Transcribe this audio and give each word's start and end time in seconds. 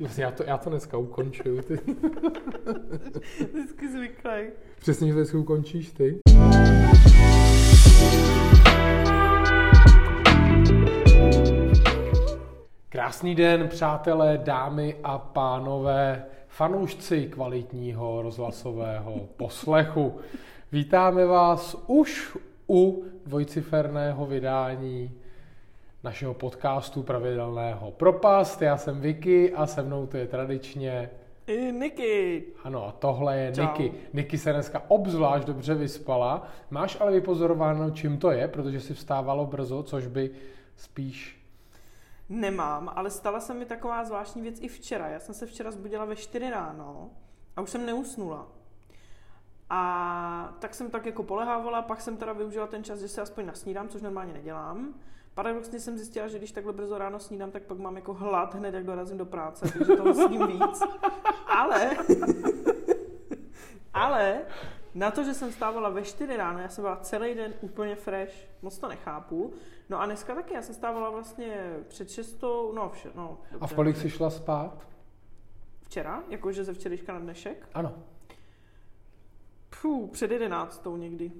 Já 0.00 0.30
to, 0.30 0.44
já 0.46 0.58
to 0.58 0.70
dneska 0.70 0.98
ukončuju. 0.98 1.62
Ty. 1.62 1.74
Vždycky 3.52 3.92
zvyklý. 3.92 4.50
Přesně, 4.78 5.08
že 5.08 5.14
dneska 5.14 5.38
ukončíš 5.38 5.92
ty. 5.92 6.18
Krásný 12.88 13.34
den, 13.34 13.68
přátelé, 13.68 14.38
dámy 14.44 14.96
a 15.02 15.18
pánové, 15.18 16.24
fanoušci 16.48 17.26
kvalitního 17.26 18.22
rozhlasového 18.22 19.28
poslechu. 19.36 20.20
Vítáme 20.72 21.24
vás 21.26 21.76
už 21.86 22.36
u 22.68 23.04
dvojciferného 23.26 24.26
vydání 24.26 25.10
našeho 26.08 26.34
podcastu 26.34 27.02
pravidelného 27.02 27.90
Propast. 27.90 28.62
Já 28.62 28.76
jsem 28.76 29.00
Vicky 29.00 29.54
a 29.54 29.66
se 29.66 29.82
mnou 29.82 30.06
to 30.06 30.16
je 30.16 30.26
tradičně 30.26 31.10
I 31.46 31.72
Niky. 31.72 32.44
ano, 32.64 32.86
a 32.86 32.92
tohle 32.92 33.38
je 33.38 33.52
Čau. 33.52 33.62
Niky. 33.62 33.92
Niky 34.12 34.38
se 34.38 34.52
dneska 34.52 34.82
obzvlášť 34.88 35.46
dobře 35.46 35.74
vyspala. 35.74 36.48
Máš 36.70 37.00
ale 37.00 37.12
vypozorováno, 37.12 37.90
čím 37.90 38.18
to 38.18 38.30
je, 38.30 38.48
protože 38.48 38.80
si 38.80 38.94
vstávalo 38.94 39.46
brzo, 39.46 39.82
což 39.82 40.06
by 40.06 40.30
spíš... 40.76 41.44
Nemám, 42.28 42.92
ale 42.94 43.10
stala 43.10 43.40
se 43.40 43.54
mi 43.54 43.64
taková 43.64 44.04
zvláštní 44.04 44.42
věc 44.42 44.58
i 44.60 44.68
včera. 44.68 45.08
Já 45.08 45.20
jsem 45.20 45.34
se 45.34 45.46
včera 45.46 45.70
zbudila 45.70 46.04
ve 46.04 46.16
4 46.16 46.50
ráno 46.50 47.10
a 47.56 47.60
už 47.60 47.70
jsem 47.70 47.86
neusnula. 47.86 48.46
A 49.70 50.54
tak 50.58 50.74
jsem 50.74 50.90
tak 50.90 51.06
jako 51.06 51.22
polehávala, 51.22 51.82
pak 51.82 52.00
jsem 52.00 52.16
teda 52.16 52.32
využila 52.32 52.66
ten 52.66 52.84
čas, 52.84 53.00
že 53.00 53.08
se 53.08 53.20
aspoň 53.20 53.46
nasnídám, 53.46 53.88
což 53.88 54.02
normálně 54.02 54.32
nedělám. 54.32 54.94
Paradoxně 55.38 55.80
jsem 55.80 55.96
zjistila, 55.96 56.28
že 56.28 56.38
když 56.38 56.52
takhle 56.52 56.72
brzo 56.72 56.98
ráno 56.98 57.18
snídám, 57.18 57.50
tak 57.50 57.62
pak 57.62 57.78
mám 57.78 57.96
jako 57.96 58.14
hlad 58.14 58.54
hned, 58.54 58.74
jak 58.74 58.84
dorazím 58.84 59.18
do 59.18 59.26
práce, 59.26 59.72
takže 59.78 59.96
toho 59.96 60.14
sním 60.14 60.46
víc. 60.46 60.82
Ale, 61.46 61.96
ale 63.94 64.40
na 64.94 65.10
to, 65.10 65.24
že 65.24 65.34
jsem 65.34 65.52
stávala 65.52 65.88
ve 65.88 66.02
4 66.02 66.36
ráno, 66.36 66.58
já 66.58 66.68
jsem 66.68 66.84
byla 66.84 66.96
celý 66.96 67.34
den 67.34 67.54
úplně 67.60 67.96
fresh, 67.96 68.32
moc 68.62 68.78
to 68.78 68.88
nechápu. 68.88 69.52
No 69.88 70.00
a 70.00 70.06
dneska 70.06 70.34
taky, 70.34 70.54
já 70.54 70.62
jsem 70.62 70.74
stávala 70.74 71.10
vlastně 71.10 71.76
před 71.88 72.10
6, 72.10 72.42
no, 72.74 72.90
vše, 72.94 73.10
no 73.14 73.38
A 73.60 73.66
v 73.66 73.74
kolik 73.74 73.96
jsi 73.96 74.10
šla 74.10 74.30
spát? 74.30 74.86
Včera, 75.82 76.22
jakože 76.28 76.64
ze 76.64 76.72
včerejška 76.72 77.12
na 77.12 77.18
dnešek. 77.18 77.68
Ano. 77.74 78.02
Puh, 79.82 80.10
před 80.10 80.30
11 80.30 80.86
někdy. 80.96 81.32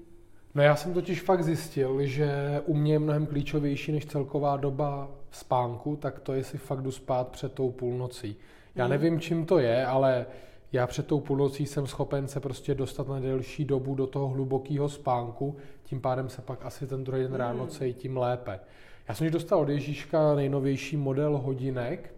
No 0.55 0.63
já 0.63 0.75
jsem 0.75 0.93
totiž 0.93 1.21
fakt 1.21 1.43
zjistil, 1.43 2.05
že 2.05 2.61
u 2.65 2.73
mě 2.73 2.93
je 2.93 2.99
mnohem 2.99 3.25
klíčovější 3.25 3.91
než 3.91 4.05
celková 4.05 4.57
doba 4.57 5.11
spánku, 5.31 5.95
tak 5.95 6.19
to 6.19 6.33
jestli 6.33 6.57
fakt 6.57 6.81
jdu 6.81 6.91
spát 6.91 7.27
před 7.27 7.53
tou 7.53 7.71
půlnocí. 7.71 8.35
Já 8.75 8.83
Hmm. 8.85 8.91
nevím, 8.91 9.19
čím 9.19 9.45
to 9.45 9.59
je, 9.59 9.85
ale 9.85 10.25
já 10.71 10.87
před 10.87 11.07
tou 11.07 11.19
půlnocí 11.19 11.65
jsem 11.65 11.87
schopen 11.87 12.27
se 12.27 12.39
prostě 12.39 12.75
dostat 12.75 13.07
na 13.07 13.19
delší 13.19 13.65
dobu 13.65 13.95
do 13.95 14.07
toho 14.07 14.27
hlubokého 14.27 14.89
spánku, 14.89 15.55
tím 15.83 16.01
pádem 16.01 16.29
se 16.29 16.41
pak 16.41 16.65
asi 16.65 16.87
ten 16.87 17.03
druhý 17.03 17.23
den 17.23 17.33
ráno 17.33 17.59
Hmm. 17.59 17.69
cítím 17.69 18.17
lépe. 18.17 18.59
Já 19.07 19.15
jsem 19.15 19.27
už 19.27 19.31
dostal 19.33 19.59
od 19.59 19.69
Ježíška 19.69 20.35
nejnovější 20.35 20.97
model 20.97 21.37
hodinek, 21.37 22.13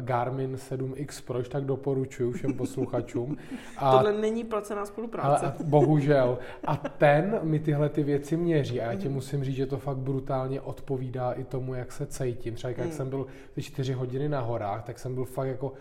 Garmin 0.00 0.54
7X 0.54 1.24
Pro, 1.24 1.42
tak 1.42 1.64
doporučuji 1.64 2.32
všem 2.32 2.54
posluchačům. 2.54 3.36
A 3.76 3.90
Tohle 3.92 4.12
není 4.12 4.44
placená 4.44 4.78
ale 4.80 4.86
spolupráce. 4.86 5.46
a, 5.46 5.54
bohužel. 5.64 6.38
A 6.64 6.76
ten 6.98 7.38
mi 7.42 7.58
tyhle 7.58 7.88
ty 7.88 8.02
věci 8.02 8.36
měří 8.36 8.80
a 8.80 8.92
já 8.92 8.98
ti 8.98 9.08
musím 9.08 9.44
říct, 9.44 9.56
že 9.56 9.66
to 9.66 9.78
fakt 9.78 9.96
brutálně 9.96 10.60
odpovídá 10.60 11.32
i 11.32 11.44
tomu, 11.44 11.74
jak 11.74 11.92
se 11.92 12.06
cítím. 12.06 12.54
Třeba 12.54 12.68
jak 12.76 12.86
Mm. 12.86 12.92
jsem 12.92 13.10
byl 13.10 13.26
ty 13.54 13.62
čtyři 13.62 13.92
hodiny 13.92 14.28
na 14.28 14.40
horách, 14.40 14.84
tak 14.84 14.98
jsem 14.98 15.14
byl 15.14 15.24
fakt 15.24 15.46
jako 15.48 15.72
eh, 15.76 15.80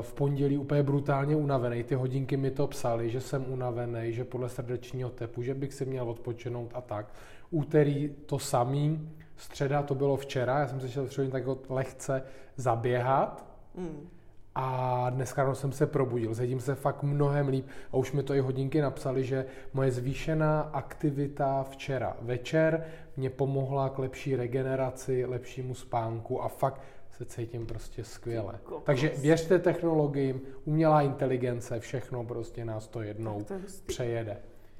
v 0.00 0.12
pondělí 0.12 0.58
úplně 0.58 0.82
brutálně 0.82 1.36
unavený. 1.36 1.82
Ty 1.82 1.94
hodinky 1.94 2.36
mi 2.36 2.50
to 2.50 2.66
psali, 2.66 3.10
že 3.10 3.20
jsem 3.20 3.44
unavený, 3.48 4.12
že 4.12 4.24
podle 4.24 4.48
srdečního 4.48 5.10
tepu, 5.10 5.42
že 5.42 5.54
bych 5.54 5.74
si 5.74 5.84
měl 5.84 6.10
odpočinout 6.10 6.70
a 6.74 6.80
tak. 6.80 7.06
Úterý 7.50 8.14
to 8.26 8.38
samý, 8.38 9.10
středa 9.36 9.82
to 9.82 9.94
bylo 9.94 10.16
včera, 10.16 10.58
já 10.58 10.68
jsem 10.68 10.80
se 10.80 10.88
šel 10.88 11.06
třeba 11.06 11.30
tak 11.30 11.44
lehce 11.68 12.22
zaběhat, 12.56 13.48
Hmm. 13.78 14.08
a 14.54 15.10
dneska 15.10 15.42
ráno 15.42 15.54
jsem 15.54 15.72
se 15.72 15.86
probudil, 15.86 16.34
cítím 16.34 16.60
se 16.60 16.74
fakt 16.74 17.02
mnohem 17.02 17.48
líp 17.48 17.66
a 17.92 17.96
už 17.96 18.12
mi 18.12 18.22
to 18.22 18.34
i 18.34 18.40
hodinky 18.40 18.80
napsali, 18.80 19.24
že 19.24 19.46
moje 19.72 19.90
zvýšená 19.90 20.60
aktivita 20.60 21.62
včera 21.62 22.16
večer 22.22 22.84
mě 23.16 23.30
pomohla 23.30 23.88
k 23.88 23.98
lepší 23.98 24.36
regeneraci, 24.36 25.24
lepšímu 25.24 25.74
spánku 25.74 26.42
a 26.42 26.48
fakt 26.48 26.80
se 27.18 27.24
cítím 27.24 27.66
prostě 27.66 28.04
skvěle. 28.04 28.58
Takže 28.84 29.08
věřte 29.08 29.58
technologiím, 29.58 30.40
umělá 30.64 31.02
inteligence, 31.02 31.80
všechno 31.80 32.24
prostě 32.24 32.64
nás 32.64 32.88
to 32.88 33.02
jednou 33.02 33.42
to 33.44 33.54
přejede. 33.86 34.36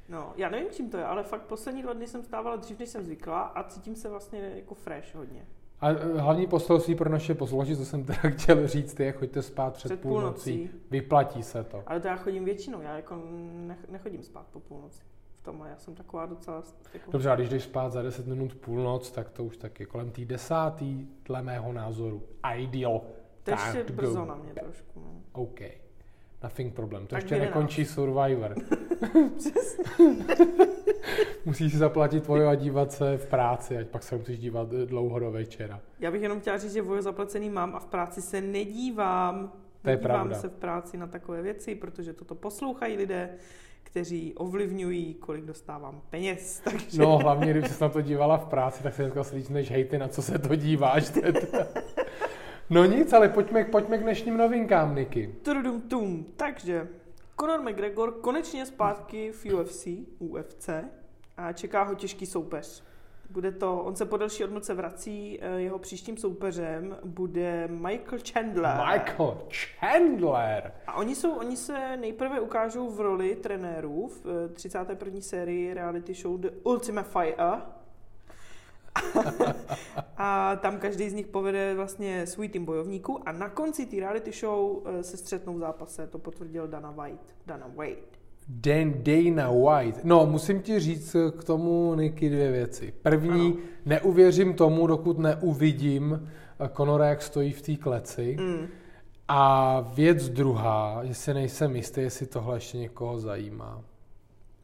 No, 0.09 0.33
já 0.37 0.49
nevím, 0.49 0.69
čím 0.71 0.91
to 0.91 0.97
je, 0.97 1.05
ale 1.05 1.23
fakt 1.23 1.43
poslední 1.43 1.83
dva 1.83 1.93
dny 1.93 2.07
jsem 2.07 2.23
stávala 2.23 2.57
dřív, 2.57 2.79
než 2.79 2.89
jsem 2.89 3.05
zvykla 3.05 3.41
a 3.41 3.65
cítím 3.69 3.97
se 3.97 4.09
vlastně 4.09 4.53
jako 4.57 4.75
fresh 4.75 5.15
hodně. 5.15 5.47
A 5.81 5.91
eh, 5.91 5.95
hlavní 6.21 6.47
poselství 6.47 6.95
pro 6.95 7.11
naše 7.11 7.35
posluchače, 7.35 7.77
co 7.77 7.85
jsem 7.85 8.05
teda 8.05 8.19
chtěl 8.37 8.69
říct, 8.69 9.01
je 9.01 9.13
choďte 9.13 9.43
spát 9.43 9.75
před, 9.75 9.89
Před 9.89 10.01
půlnocí. 10.01 10.53
půlnocí. 10.59 10.81
Vyplatí 10.91 11.43
se 11.43 11.65
to. 11.65 11.83
Ale 11.87 12.01
to 12.01 12.09
já 12.09 12.17
chodím 12.17 12.45
většinou, 12.45 12.81
já 12.81 12.97
jako 12.97 13.15
nech- 13.67 13.89
nechodím 13.91 14.23
spát 14.23 14.47
po 14.53 14.61
půlnoci. 14.61 15.03
V 15.41 15.43
tomhle 15.43 15.69
já 15.69 15.77
jsem 15.77 15.95
taková 15.95 16.27
docela... 16.27 16.63
Jako... 16.95 17.11
Dobře, 17.11 17.31
a 17.31 17.37
když 17.37 17.49
jdeš 17.49 17.63
spát 17.63 17.93
za 17.93 18.03
10 18.03 18.27
minut 18.27 18.55
půlnoc, 18.55 19.11
tak 19.11 19.31
to 19.31 19.45
už 19.45 19.57
taky 19.57 19.87
kolem 19.87 20.11
té 20.11 20.25
desátý, 20.25 21.07
dle 21.25 21.43
mého 21.43 21.73
názoru, 21.73 22.23
ideal. 22.57 23.01
To 23.43 23.51
ještě 23.51 23.93
brzo 23.93 24.25
na 24.25 24.35
mě 24.35 24.55
trošku. 24.55 25.01
No. 25.01 25.23
OK. 25.33 25.61
Nothing 26.43 26.75
problem. 26.75 27.03
To 27.03 27.09
Tak 27.09 27.23
ještě 27.23 27.39
nekončí 27.39 27.85
Survivor. 27.85 28.55
Musíš 31.45 31.73
si 31.73 31.79
zaplatit 31.79 32.25
tvoje 32.25 32.47
a 32.47 32.55
dívat 32.55 32.93
se 32.93 33.17
v 33.17 33.27
práci, 33.27 33.79
ať 33.79 33.87
pak 33.87 34.03
se 34.03 34.17
musíš 34.17 34.39
dívat 34.39 34.69
dlouho 34.69 35.19
do 35.19 35.31
večera. 35.31 35.81
Já 36.01 36.11
bych 36.11 36.23
jenom 36.23 36.41
chtěla 36.41 36.59
říct, 36.59 36.73
že 36.73 36.83
vojo 36.83 37.03
zaplacený 37.03 37.51
mám 37.51 37.75
a 37.75 37.79
v 37.79 37.87
práci 37.87 38.23
se 38.23 38.41
nedívám. 38.41 39.53
To 39.83 39.91
je 39.91 39.97
nedívám 39.97 40.17
pravda. 40.17 40.35
se 40.35 40.49
v 40.49 40.53
práci 40.53 40.97
na 40.97 41.07
takové 41.07 41.43
věci, 41.43 41.75
protože 41.75 42.13
toto 42.13 42.35
poslouchají 42.35 42.97
lidé, 42.97 43.31
kteří 43.91 44.35
ovlivňují, 44.35 45.15
kolik 45.15 45.45
dostávám 45.45 46.01
peněz. 46.11 46.61
Takže... 46.65 47.01
No, 47.01 47.19
hlavně, 47.19 47.53
když 47.53 47.71
jsi 47.71 47.83
na 47.83 47.89
to 47.89 48.01
dívala 48.01 48.37
v 48.39 48.47
práci, 48.47 48.83
tak 48.83 48.95
se 48.95 49.03
dneska 49.03 49.25
slíčneš, 49.25 49.71
hej, 49.71 49.85
ty 49.85 49.99
na 49.99 50.09
co 50.09 50.23
se 50.23 50.39
to 50.39 50.57
díváš. 50.57 51.09
teda. 51.11 51.41
No 52.71 52.85
nic, 52.85 53.13
ale 53.13 53.29
pojďme, 53.29 53.65
pojďme 53.65 53.99
k 53.99 54.03
dnešním 54.03 54.37
novinkám, 54.37 54.97
Niky. 54.97 55.35
Tudum 55.43 55.81
tum. 55.81 56.27
Takže 56.37 56.89
Conor 57.41 57.63
McGregor 57.63 58.13
konečně 58.13 58.67
zpátky 58.67 59.33
v 59.33 59.45
UFC, 59.55 59.87
UFC 60.19 60.69
a 61.37 61.53
čeká 61.53 61.83
ho 61.83 61.95
těžký 61.95 62.27
soupeř. 62.27 62.85
Bude 63.31 63.53
to, 63.53 63.81
on 63.81 63.97
se 63.97 64.07
po 64.07 64.17
delší 64.17 64.45
odmlce 64.45 64.75
vrací, 64.75 65.39
eh, 65.41 65.61
jeho 65.61 65.79
příštím 65.79 66.17
soupeřem 66.17 66.97
bude 67.05 67.69
Michael 67.69 68.19
Chandler. 68.33 68.77
Michael 68.93 69.39
Chandler. 69.51 70.73
A 70.87 70.95
oni, 70.95 71.15
jsou, 71.15 71.33
oni 71.33 71.57
se 71.57 71.97
nejprve 71.97 72.41
ukážou 72.41 72.91
v 72.91 73.01
roli 73.01 73.37
trenérů 73.37 74.09
v 74.09 74.27
eh, 74.45 74.49
31. 74.49 75.21
sérii 75.21 75.75
reality 75.75 76.15
show 76.15 76.41
The 76.41 76.51
Ultimate 76.65 77.09
Fighter. 77.09 77.63
a 80.17 80.57
tam 80.57 80.79
každý 80.79 81.11
z 81.11 81.15
nich 81.15 81.27
povede 81.27 81.75
vlastně 81.75 82.27
svůj 82.27 82.49
tým 82.49 82.65
bojovníků 82.65 83.29
a 83.29 83.33
na 83.33 83.49
konci 83.49 83.87
té 83.87 83.97
reality 83.97 84.33
show 84.33 84.83
eh, 84.87 85.03
se 85.03 85.17
střetnou 85.17 85.55
v 85.55 85.59
zápase, 85.59 86.07
to 86.07 86.19
potvrdil 86.19 86.69
Dana 86.69 86.91
White. 86.91 87.35
Dana 87.47 87.67
White. 87.77 88.18
Dan, 88.49 88.95
Dana 88.97 89.51
White. 89.51 90.01
No, 90.05 90.27
musím 90.27 90.63
ti 90.63 90.81
říct 90.81 91.17
k 91.39 91.45
tomu, 91.45 91.95
Niky, 91.95 92.29
dvě 92.31 92.53
věci. 92.53 92.95
První, 93.03 93.47
Ano. 93.53 93.57
neuvěřím 93.87 94.55
tomu, 94.55 94.87
dokud 94.87 95.19
neuvidím 95.19 96.29
Conora, 96.77 97.09
jak 97.09 97.23
stojí 97.23 97.53
v 97.53 97.63
té 97.63 97.77
kleci. 97.77 98.37
Mm. 98.41 98.67
A 99.29 99.81
věc 99.95 100.29
druhá, 100.29 101.01
že 101.05 101.15
si 101.15 101.35
nejsem 101.35 101.77
jistý, 101.77 102.01
jestli 102.01 102.27
tohle 102.27 102.57
ještě 102.57 102.79
někoho 102.79 103.19
zajímá. 103.19 103.81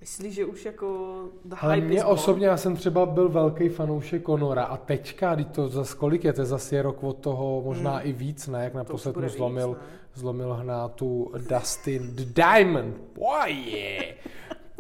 Myslíš, 0.01 0.35
že 0.35 0.45
už 0.45 0.65
jako 0.65 1.19
the 1.45 1.57
Ale 1.61 1.75
hype 1.75 1.87
mě 1.87 2.05
osobně, 2.05 2.47
já 2.47 2.57
jsem 2.57 2.77
třeba 2.77 3.07
byl 3.07 3.29
velký 3.29 3.69
fanoušek 3.69 4.27
Conora 4.27 4.65
a 4.65 4.77
teďka, 4.77 5.35
když 5.35 5.47
to 5.47 5.69
za 5.69 5.85
kolik 5.97 6.25
je, 6.25 6.33
to 6.33 6.41
je 6.41 6.45
zase 6.45 6.83
rok 6.83 7.03
od 7.03 7.17
toho, 7.17 7.63
možná 7.65 7.91
Hmm. 7.97 8.09
i 8.09 8.13
víc, 8.13 8.49
ne, 8.49 8.65
jak 8.65 8.75
naposled 8.75 9.17
mu 9.17 9.23
víc, 9.23 9.33
zlomil, 9.33 9.69
ne? 9.69 9.79
Zlomil 10.15 10.55
hnátu 10.55 11.33
Dustin 11.51 12.17
the 12.17 12.25
Diamond. 12.25 12.97
Boy, 13.15 13.53
yeah. 13.53 14.05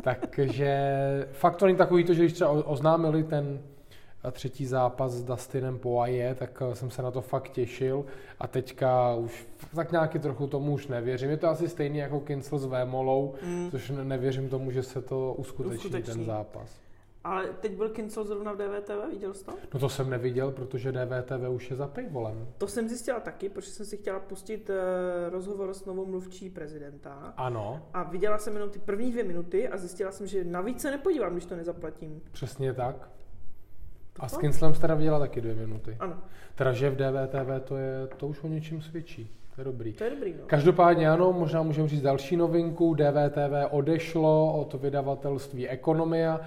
Takže 0.04 0.76
fakt 1.32 1.56
to 1.56 1.66
není 1.66 1.78
takový 1.78 2.04
to, 2.04 2.14
že 2.14 2.22
když 2.22 2.32
třeba 2.32 2.50
oznámili 2.50 3.22
ten 3.24 3.60
eh, 4.24 4.30
třetí 4.30 4.66
zápas 4.66 5.12
s 5.12 5.24
Dustinem 5.24 5.78
Poirier, 5.78 6.34
tak 6.36 6.62
eh, 6.70 6.74
jsem 6.74 6.90
se 6.90 7.02
na 7.02 7.10
to 7.10 7.20
fakt 7.20 7.48
těšil 7.48 8.04
a 8.40 8.46
teďka 8.46 9.14
už 9.14 9.46
tak 9.74 9.92
nějaký 9.92 10.18
trochu 10.18 10.46
tomu 10.46 10.72
už 10.72 10.86
nevěřím. 10.86 11.30
Je 11.30 11.36
to 11.36 11.48
asi 11.48 11.68
stejný 11.68 11.98
jako 11.98 12.20
Kincel 12.20 12.58
s 12.58 12.64
Vémolou, 12.66 13.34
Mm. 13.46 13.70
což 13.70 13.90
ne- 13.90 14.04
nevěřím 14.04 14.48
tomu, 14.48 14.70
že 14.70 14.82
se 14.82 15.02
to 15.02 15.34
uskuteční, 15.38 15.76
Uskuteční. 15.76 16.14
ten 16.14 16.24
zápas. 16.24 16.68
Ale 17.24 17.46
teď 17.60 17.76
byl 17.76 17.88
Kincel 17.88 18.24
zrovna 18.24 18.52
v 18.52 18.56
DVTV, 18.56 19.10
viděl 19.10 19.34
jsi 19.34 19.44
to? 19.44 19.52
No 19.74 19.80
to 19.80 19.88
jsem 19.88 20.10
neviděl, 20.10 20.50
protože 20.50 20.92
DVTV 20.92 21.48
už 21.50 21.70
je 21.70 21.76
za 21.76 21.86
paywallem. 21.88 22.48
To 22.58 22.68
jsem 22.68 22.88
zjistila 22.88 23.20
taky, 23.20 23.48
protože 23.48 23.70
jsem 23.70 23.86
si 23.86 23.96
chtěla 23.96 24.20
pustit 24.20 24.70
uh, 24.70 24.76
rozhovor 25.30 25.74
s 25.74 25.84
novou 25.84 26.06
mluvčí 26.06 26.50
prezidenta. 26.50 27.34
Ano. 27.36 27.88
A 27.94 28.02
viděla 28.02 28.38
jsem 28.38 28.54
jenom 28.54 28.70
ty 28.70 28.78
první 28.78 29.12
dvě 29.12 29.24
minuty 29.24 29.68
a 29.68 29.76
zjistila 29.76 30.12
jsem, 30.12 30.26
že 30.26 30.44
navíc 30.44 30.80
se 30.80 30.90
nepodívám, 30.90 31.32
když 31.32 31.46
to 31.46 31.56
nezaplatím. 31.56 32.22
Přesně 32.32 32.72
tak. 32.74 33.08
A 34.20 34.28
s 34.28 34.36
Kinslem 34.36 34.74
jsi 34.74 34.80
teda 34.80 34.94
viděla 34.94 35.18
taky 35.18 35.40
dvě 35.40 35.54
minuty. 35.54 35.96
Ano. 36.00 36.22
Teda, 36.54 36.72
že 36.72 36.90
v 36.90 36.96
DVTV 36.96 37.64
to, 37.64 37.76
je, 37.76 38.06
to 38.16 38.26
už 38.26 38.42
o 38.42 38.48
něčím 38.48 38.82
svědčí. 38.82 39.36
To 39.54 39.60
je 39.60 39.64
dobrý. 39.64 39.92
To 39.92 40.04
je 40.04 40.10
dobrý, 40.10 40.32
no. 40.32 40.44
Každopádně 40.46 41.10
ano, 41.10 41.32
možná 41.32 41.62
můžeme 41.62 41.88
říct 41.88 42.02
další 42.02 42.36
novinku. 42.36 42.94
DVTV 42.94 43.70
odešlo 43.70 44.52
od 44.60 44.74
vydavatelství 44.74 45.68
Ekonomia, 45.68 46.40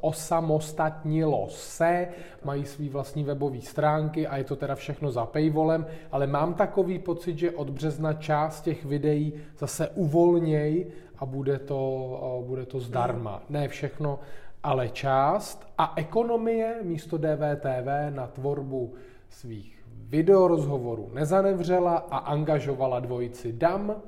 osamostatnilo 0.00 1.46
se, 1.50 2.08
mají 2.44 2.64
svý 2.64 2.88
vlastní 2.88 3.24
webové 3.24 3.60
stránky 3.60 4.26
a 4.26 4.36
je 4.36 4.44
to 4.44 4.56
teda 4.56 4.74
všechno 4.74 5.10
za 5.10 5.26
paywallem, 5.26 5.86
ale 6.12 6.26
mám 6.26 6.54
takový 6.54 6.98
pocit, 6.98 7.38
že 7.38 7.50
od 7.50 7.70
března 7.70 8.12
část 8.12 8.60
těch 8.60 8.84
videí 8.84 9.32
zase 9.58 9.88
uvolněj 9.88 10.86
a 11.18 11.26
bude 11.26 11.58
to, 11.58 12.42
bude 12.46 12.66
to 12.66 12.80
zdarma. 12.80 13.42
Ne 13.48 13.68
všechno, 13.68 14.18
ale 14.62 14.88
část. 14.88 15.66
A 15.78 15.92
Ekonomie 15.96 16.76
místo 16.82 17.18
DVTV 17.18 18.10
na 18.10 18.26
tvorbu 18.26 18.94
svých 19.28 19.73
videorozhovorů 20.14 21.10
nezanevřela 21.12 21.96
a 21.96 22.18
angažovala 22.18 23.00
dvojici 23.00 23.52
dam. 23.52 24.02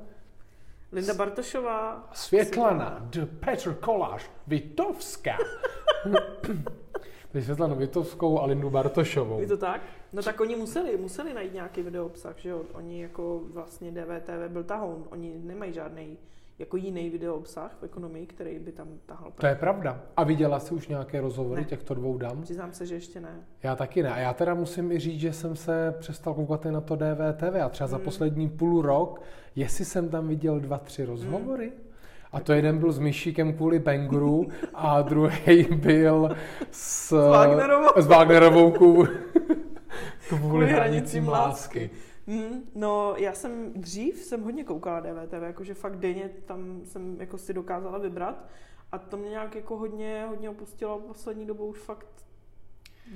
Linda 0.92 1.14
Bartošová. 1.14 2.08
Světlana 2.12 2.98
de 3.00 3.26
Petr 3.26 3.74
Kolář 3.74 4.30
Vitovská. 4.46 5.36
Světlanu 7.40 7.74
Vitovskou 7.76 8.40
a 8.40 8.46
Lindu 8.46 8.70
Bartošovou. 8.70 9.40
Je 9.40 9.46
to 9.46 9.56
tak? 9.56 9.80
No 10.12 10.22
tak 10.22 10.40
oni 10.40 10.56
museli, 10.56 10.96
museli 10.96 11.34
najít 11.34 11.54
nějaký 11.54 11.82
video 11.82 12.06
obsah, 12.06 12.38
že 12.38 12.48
jo? 12.48 12.62
Oni 12.72 13.02
jako 13.02 13.40
vlastně 13.52 13.90
DVTV 13.90 14.48
byl 14.48 14.64
tahoun, 14.64 15.04
oni 15.10 15.38
nemají 15.38 15.72
žádný 15.72 16.18
jako 16.58 16.76
jiný 16.76 17.10
video 17.10 17.34
obsah 17.34 17.76
v 17.80 17.82
ekonomii, 17.82 18.26
který 18.26 18.58
by 18.58 18.72
tam 18.72 18.88
tahal. 19.06 19.32
To 19.40 19.46
je 19.46 19.54
pravda. 19.54 20.02
A 20.16 20.24
viděla 20.24 20.60
jsi 20.60 20.74
už 20.74 20.88
nějaké 20.88 21.20
rozhovory 21.20 21.60
ne. 21.60 21.66
těchto 21.66 21.94
dvou 21.94 22.18
dam? 22.18 22.42
Přiznám 22.42 22.72
se, 22.72 22.86
že 22.86 22.94
ještě 22.94 23.20
ne. 23.20 23.44
Já 23.62 23.76
taky 23.76 24.02
ne. 24.02 24.12
A 24.12 24.18
já 24.18 24.34
teda 24.34 24.54
musím 24.54 24.92
i 24.92 24.98
říct, 24.98 25.20
že 25.20 25.32
jsem 25.32 25.56
se 25.56 25.94
přestal 25.98 26.34
koukat 26.34 26.66
i 26.66 26.72
na 26.72 26.80
to 26.80 26.96
DVTV 26.96 27.62
a 27.64 27.68
třeba 27.68 27.86
hmm. 27.86 27.90
za 27.90 27.98
poslední 27.98 28.48
půl 28.48 28.82
rok, 28.82 29.22
jestli 29.56 29.84
jsem 29.84 30.08
tam 30.08 30.28
viděl 30.28 30.60
dva, 30.60 30.78
tři 30.78 31.04
rozhovory, 31.04 31.66
hmm. 31.66 31.86
A 32.32 32.40
to 32.40 32.52
jeden 32.52 32.78
byl 32.78 32.92
s 32.92 32.98
Myšíkem 32.98 33.52
kvůli 33.52 33.78
Bangru 33.78 34.48
a 34.74 35.02
druhý 35.02 35.62
byl 35.62 36.36
s, 36.70 37.08
s 37.08 37.30
Wagnerovou, 37.30 37.88
s 37.96 38.06
Wagnerovou 38.06 38.70
kvůli, 38.70 39.08
kvůli 40.28 40.66
hranicím 40.66 41.28
lásky. 41.28 41.80
lásky. 41.80 41.90
Mm, 42.26 42.70
no, 42.75 43.14
já 43.17 43.32
jsem 43.32 43.73
dřív 43.73 44.19
jsem 44.19 44.43
hodně 44.43 44.64
koukala 44.64 45.00
DVTV, 45.00 45.43
jakože 45.43 45.75
fakt 45.75 45.96
denně 45.96 46.31
tam 46.44 46.81
jsem 46.84 47.20
jako 47.20 47.38
si 47.38 47.55
dokázala 47.55 47.99
vybrat 47.99 48.44
a 48.93 48.99
to 48.99 49.17
mě 49.17 49.31
nějak 49.31 49.55
jako 49.55 49.76
hodně, 49.76 50.25
hodně 50.28 50.50
opustilo 50.50 51.00
poslední 51.00 51.46
dobou 51.46 51.67
už 51.67 51.78
fakt 51.78 52.08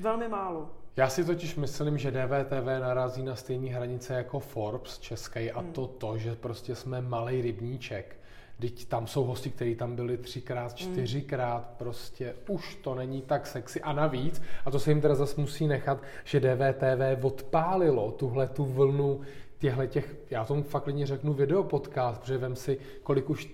velmi 0.01 0.29
málo. 0.29 0.71
Já 0.97 1.09
si 1.09 1.25
totiž 1.25 1.57
myslím, 1.57 1.99
že 1.99 2.11
DVTV 2.11 2.67
narazí 2.81 3.23
na 3.23 3.37
stejné 3.37 3.71
hranice 3.71 4.15
jako 4.15 4.41
Forbes 4.41 4.99
český 4.99 5.51
a 5.51 5.61
hmm. 5.61 5.73
to 5.73 5.87
to, 5.87 6.19
že 6.19 6.35
prostě 6.35 6.75
jsme 6.75 7.01
malý 7.01 7.43
rybníček. 7.43 8.20
Teď 8.61 8.85
tam 8.85 9.07
jsou 9.07 9.25
hosti, 9.25 9.51
kteří 9.51 9.75
tam 9.75 9.97
byli 9.97 10.19
třikrát, 10.19 10.81
hmm. 10.81 10.93
čtyřikrát, 10.93 11.75
prostě 11.79 12.35
už 12.49 12.75
to 12.75 12.95
není 12.95 13.23
tak 13.23 13.47
sexy. 13.47 13.81
A 13.81 13.93
navíc, 13.93 14.43
a 14.65 14.71
to 14.71 14.79
se 14.79 14.91
jim 14.91 15.01
teda 15.01 15.15
zase 15.15 15.41
musí 15.41 15.67
nechat, 15.67 16.03
že 16.25 16.41
DVTV 16.41 17.25
odpálilo 17.25 18.11
tuhle 18.11 18.49
tu 18.49 18.65
vlnu 18.65 19.21
těchto 19.59 19.87
těch, 19.87 20.17
já 20.31 20.45
tomu 20.45 20.63
fakt 20.63 20.87
lidi 20.87 21.07
řeknu 21.07 21.33
video 21.33 21.63
podcast, 21.63 22.21
protože 22.21 22.39
vem 22.39 22.57
si, 22.57 22.79
kolik 23.03 23.31
už 23.31 23.49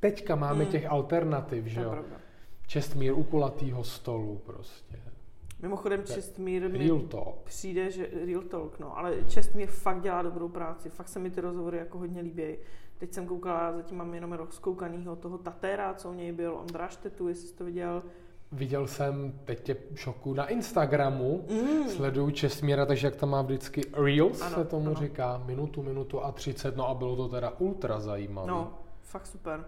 teďka 0.00 0.36
máme 0.36 0.62
hmm. 0.62 0.72
těch 0.72 0.86
alternativ, 0.90 1.66
že 1.66 1.80
jo. 1.80 2.04
Čestmír 2.66 3.12
u 3.12 3.22
kulatýho 3.22 3.84
stolu 3.84 4.40
prostě. 4.46 5.09
Mimochodem 5.62 6.04
Čestmír 6.04 6.68
mi 6.70 6.78
real 6.78 7.00
talk. 7.00 7.36
přijde, 7.44 7.90
že 7.90 8.08
real 8.26 8.42
talk, 8.42 8.78
no, 8.78 8.98
ale 8.98 9.16
Čestmír 9.28 9.68
fakt 9.68 10.00
dělá 10.00 10.22
dobrou 10.22 10.48
práci, 10.48 10.88
fakt 10.88 11.08
se 11.08 11.18
mi 11.18 11.30
ty 11.30 11.40
rozhovory 11.40 11.78
jako 11.78 11.98
hodně 11.98 12.20
líbí. 12.20 12.56
Teď 12.98 13.12
jsem 13.12 13.26
koukala, 13.26 13.72
zatím 13.72 13.98
mám 13.98 14.14
jenom 14.14 14.32
rozkoukanýho 14.32 15.16
toho 15.16 15.38
Tatéra, 15.38 15.94
co 15.94 16.10
u 16.10 16.12
něj 16.14 16.32
byl, 16.32 16.54
Ondra 16.54 16.88
Štetu, 16.88 17.28
jestli 17.28 17.48
jsi 17.48 17.54
to 17.54 17.64
viděl. 17.64 18.02
Viděl 18.52 18.86
jsem 18.86 19.40
teď 19.44 19.62
tě 19.62 19.76
šoku 19.94 20.34
na 20.34 20.46
Instagramu, 20.46 21.44
mm. 21.50 21.88
sleduju 21.88 22.30
Česmíra, 22.30 22.86
takže 22.86 23.06
jak 23.06 23.16
tam 23.16 23.30
má 23.30 23.42
vždycky 23.42 23.82
Reels, 23.92 24.40
ano, 24.40 24.56
se 24.56 24.64
tomu 24.64 24.86
ano. 24.86 24.94
říká, 24.94 25.42
minutu, 25.46 25.82
minutu 25.82 26.24
a 26.24 26.32
třicet, 26.32 26.76
no 26.76 26.88
a 26.88 26.94
bylo 26.94 27.16
to 27.16 27.28
teda 27.28 27.50
ultra 27.58 28.00
zajímavé. 28.00 28.48
No, 28.48 28.78
fakt 29.00 29.26
super. 29.26 29.64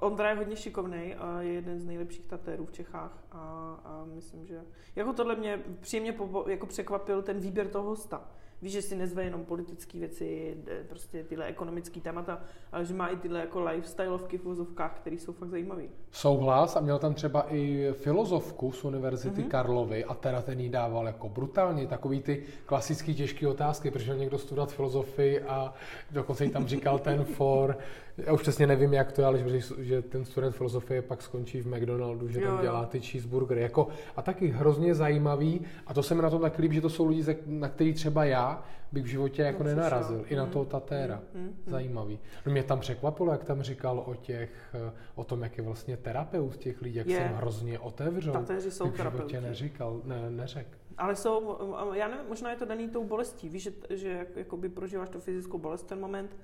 Ondra 0.00 0.30
je 0.30 0.36
hodně 0.36 0.56
šikovný 0.56 1.14
a 1.14 1.42
je 1.42 1.52
jeden 1.52 1.80
z 1.80 1.84
nejlepších 1.84 2.26
tatérů 2.26 2.66
v 2.66 2.72
Čechách 2.72 3.24
a, 3.32 3.38
a 3.84 4.04
myslím, 4.14 4.46
že 4.46 4.60
jako 4.96 5.12
tohle 5.12 5.36
mě 5.36 5.62
příjemně 5.80 6.14
jako 6.46 6.66
překvapil 6.66 7.22
ten 7.22 7.40
výběr 7.40 7.68
toho 7.68 7.88
hosta. 7.88 8.28
Víš, 8.62 8.72
že 8.72 8.82
si 8.82 8.96
nezve 8.96 9.24
jenom 9.24 9.44
politické 9.44 9.98
věci, 9.98 10.56
prostě 10.88 11.24
tyhle 11.24 11.44
ekonomické 11.44 12.00
témata, 12.00 12.40
ale 12.72 12.84
že 12.84 12.94
má 12.94 13.08
i 13.08 13.16
tyhle 13.16 13.40
jako 13.40 13.60
lifestyleovky 13.60 14.38
v 14.38 14.44
vozovkách, 14.44 14.96
které 14.96 15.16
jsou 15.16 15.32
fakt 15.32 15.48
zajímavé. 15.48 15.82
Souhlas 16.10 16.76
a 16.76 16.80
měl 16.80 16.98
tam 16.98 17.14
třeba 17.14 17.46
i 17.54 17.88
filozofku 17.92 18.72
z 18.72 18.84
Univerzity 18.84 19.42
mm-hmm. 19.42 19.48
Karlovy 19.48 20.04
a 20.04 20.14
teda 20.14 20.42
ten 20.42 20.60
jí 20.60 20.68
dával 20.68 21.06
jako 21.06 21.28
brutálně 21.28 21.86
takový 21.86 22.20
ty 22.20 22.44
klasické 22.66 23.14
těžké 23.14 23.48
otázky, 23.48 23.90
protože 23.90 24.16
někdo 24.16 24.38
studovat 24.38 24.72
filozofii 24.72 25.40
a 25.40 25.74
dokonce 26.10 26.44
jí 26.44 26.50
tam 26.50 26.66
říkal 26.66 26.98
ten 26.98 27.24
for, 27.24 27.78
já 28.26 28.32
už 28.32 28.40
přesně 28.40 28.66
nevím, 28.66 28.92
jak 28.92 29.12
to 29.12 29.20
je, 29.20 29.26
ale 29.26 29.38
že, 29.38 29.60
že 29.78 30.02
ten 30.02 30.24
student 30.24 30.56
filozofie 30.56 31.02
pak 31.02 31.22
skončí 31.22 31.60
v 31.60 31.66
McDonaldu, 31.66 32.28
že 32.28 32.40
jo, 32.40 32.46
tam 32.46 32.60
dělá 32.62 32.86
ty 32.86 33.00
cheeseburgery. 33.00 33.62
Jako, 33.62 33.88
a 34.16 34.22
taky 34.22 34.48
hrozně 34.48 34.94
zajímavý, 34.94 35.60
a 35.86 35.94
to 35.94 36.02
se 36.02 36.14
mi 36.14 36.22
na 36.22 36.30
tom 36.30 36.40
tak 36.40 36.58
líbí, 36.58 36.74
že 36.74 36.80
to 36.80 36.90
jsou 36.90 37.06
lidi, 37.06 37.36
na 37.46 37.68
který 37.68 37.94
třeba 37.94 38.24
já 38.24 38.64
bych 38.92 39.04
v 39.04 39.06
životě 39.06 39.42
jako 39.42 39.62
no, 39.62 39.68
nenarazil. 39.68 40.24
I 40.28 40.36
na 40.36 40.46
toho 40.46 40.64
Tatéra. 40.64 41.22
Mm, 41.34 41.40
mm, 41.40 41.46
mm. 41.46 41.62
Zajímavý. 41.66 42.18
No 42.46 42.52
mě 42.52 42.62
tam 42.62 42.80
překvapilo, 42.80 43.32
jak 43.32 43.44
tam 43.44 43.62
říkal 43.62 44.02
o 44.06 44.14
těch, 44.14 44.74
o 45.14 45.24
tom, 45.24 45.42
jak 45.42 45.58
je 45.58 45.64
vlastně 45.64 45.96
terapeut 45.96 46.56
těch 46.56 46.82
lidí, 46.82 46.96
jak 46.96 47.06
je. 47.06 47.16
jsem 47.16 47.32
hrozně 47.32 47.78
otevřel. 47.78 48.32
Tatéři 48.32 48.70
jsou 48.70 48.90
v 48.90 48.96
životě 48.96 49.40
neříkal, 49.40 50.00
ne, 50.04 50.30
neřek. 50.30 50.66
Ale 50.98 51.16
jsou, 51.16 51.58
já 51.92 52.08
nevím, 52.08 52.24
možná 52.28 52.50
je 52.50 52.56
to 52.56 52.64
daný 52.64 52.88
tou 52.88 53.04
bolestí. 53.04 53.48
Víš, 53.48 53.62
že, 53.62 53.72
že 53.90 54.26
jakoby 54.36 54.68
prožíváš 54.68 55.08
tu 55.08 55.20
fyzickou 55.20 55.58
bolest 55.58 55.82
ten 55.82 56.00
moment, 56.00 56.36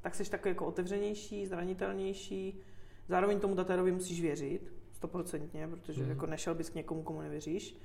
tak 0.00 0.14
jsi 0.14 0.30
takový 0.30 0.50
jako 0.50 0.66
otevřenější, 0.66 1.46
zranitelnější. 1.46 2.60
Zároveň 3.08 3.40
tomu 3.40 3.54
Tatérovi 3.54 3.92
musíš 3.92 4.20
věřit, 4.20 4.72
stoprocentně, 4.92 5.68
protože 5.68 6.02
mm. 6.02 6.10
jako 6.10 6.26
nešel 6.26 6.54
bys 6.54 6.70
k 6.70 6.74
někomu, 6.74 7.02
komu 7.02 7.20
nevěříš. 7.20 7.76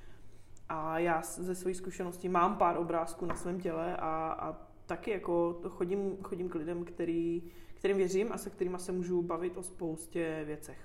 A 0.68 0.98
já 0.98 1.22
ze 1.22 1.54
své 1.54 1.74
zkušenosti 1.74 2.28
mám 2.28 2.56
pár 2.56 2.76
obrázků 2.76 3.26
na 3.26 3.34
svém 3.34 3.60
těle 3.60 3.96
a, 3.96 4.36
a 4.38 4.56
taky 4.86 5.10
jako 5.10 5.60
chodím, 5.68 6.16
chodím 6.22 6.48
k 6.48 6.54
lidem, 6.54 6.84
který, 6.84 7.42
kterým 7.74 7.96
věřím 7.96 8.32
a 8.32 8.38
se 8.38 8.50
kterými 8.50 8.78
se 8.78 8.92
můžu 8.92 9.22
bavit 9.22 9.56
o 9.56 9.62
spoustě 9.62 10.42
věcech. 10.46 10.78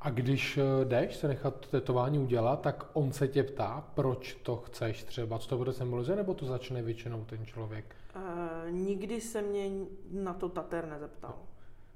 A 0.00 0.10
když 0.10 0.58
eh, 0.58 0.84
jdeš 0.84 1.16
se 1.16 1.28
nechat 1.28 1.66
tetování 1.66 2.18
udělat, 2.18 2.60
tak 2.60 2.86
on 2.92 3.12
se 3.12 3.28
tě 3.28 3.42
ptá, 3.42 3.90
proč 3.94 4.34
to 4.34 4.56
chceš 4.56 5.04
třeba, 5.04 5.38
co 5.38 5.48
to 5.48 5.58
bude 5.58 5.72
symbolizovat, 5.72 6.16
nebo 6.18 6.34
to 6.34 6.46
začne 6.46 6.82
většinou 6.82 7.24
ten 7.24 7.46
člověk? 7.46 7.96
Uh, 8.16 8.70
nikdy 8.70 9.20
se 9.20 9.42
mě 9.42 9.70
na 10.10 10.34
to 10.34 10.48
Tater 10.48 10.88
nezeptal. 10.88 11.34